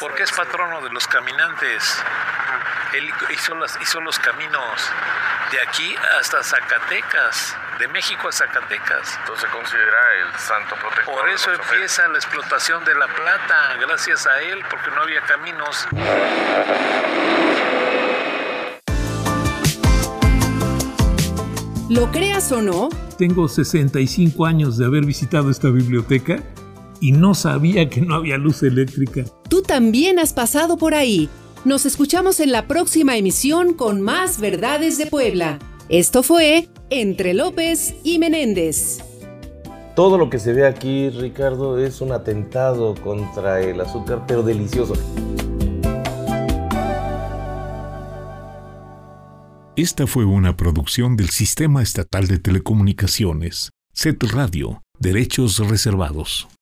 Porque 0.00 0.22
es 0.22 0.32
patrono 0.32 0.80
de 0.82 0.90
los 0.90 1.06
caminantes. 1.06 2.02
Él 2.94 3.10
hizo, 3.32 3.54
las, 3.54 3.78
hizo 3.80 4.00
los 4.00 4.18
caminos 4.18 4.90
de 5.50 5.60
aquí 5.62 5.94
hasta 6.20 6.42
Zacatecas, 6.42 7.56
de 7.78 7.88
México 7.88 8.28
a 8.28 8.32
Zacatecas. 8.32 9.18
Entonces 9.20 9.48
se 9.48 9.56
considera 9.56 9.98
el 10.22 10.38
santo 10.38 10.74
protector. 10.80 11.14
Por 11.14 11.28
eso 11.28 11.50
empieza 11.52 12.06
la 12.08 12.18
explotación 12.18 12.84
de 12.84 12.94
la 12.94 13.06
plata, 13.06 13.76
gracias 13.80 14.26
a 14.26 14.40
él, 14.42 14.58
porque 14.70 14.90
no 14.90 15.02
había 15.02 15.20
caminos. 15.22 15.86
Lo 21.88 22.10
creas 22.10 22.50
o 22.52 22.62
no. 22.62 22.88
Tengo 23.18 23.48
65 23.48 24.46
años 24.46 24.78
de 24.78 24.86
haber 24.86 25.04
visitado 25.04 25.50
esta 25.50 25.68
biblioteca 25.68 26.42
y 27.00 27.12
no 27.12 27.34
sabía 27.34 27.88
que 27.88 28.00
no 28.00 28.14
había 28.14 28.38
luz 28.38 28.62
eléctrica. 28.62 29.24
Tú 29.48 29.62
también 29.62 30.18
has 30.18 30.32
pasado 30.32 30.76
por 30.76 30.94
ahí. 30.94 31.28
Nos 31.64 31.86
escuchamos 31.86 32.40
en 32.40 32.52
la 32.52 32.66
próxima 32.66 33.16
emisión 33.16 33.74
con 33.74 34.00
más 34.00 34.40
verdades 34.40 34.98
de 34.98 35.06
Puebla. 35.06 35.58
Esto 35.88 36.22
fue 36.22 36.68
Entre 36.96 37.34
López 37.34 37.96
y 38.04 38.20
Menéndez. 38.20 38.98
Todo 39.96 40.16
lo 40.16 40.30
que 40.30 40.38
se 40.38 40.52
ve 40.52 40.64
aquí, 40.64 41.10
Ricardo, 41.10 41.84
es 41.84 42.00
un 42.00 42.12
atentado 42.12 42.94
contra 42.94 43.60
el 43.60 43.80
azúcar, 43.80 44.22
pero 44.28 44.44
delicioso. 44.44 44.94
Esta 49.74 50.06
fue 50.06 50.24
una 50.24 50.56
producción 50.56 51.16
del 51.16 51.30
Sistema 51.30 51.82
Estatal 51.82 52.28
de 52.28 52.38
Telecomunicaciones, 52.38 53.70
SET 53.92 54.22
Radio, 54.30 54.80
Derechos 55.00 55.58
Reservados. 55.68 56.46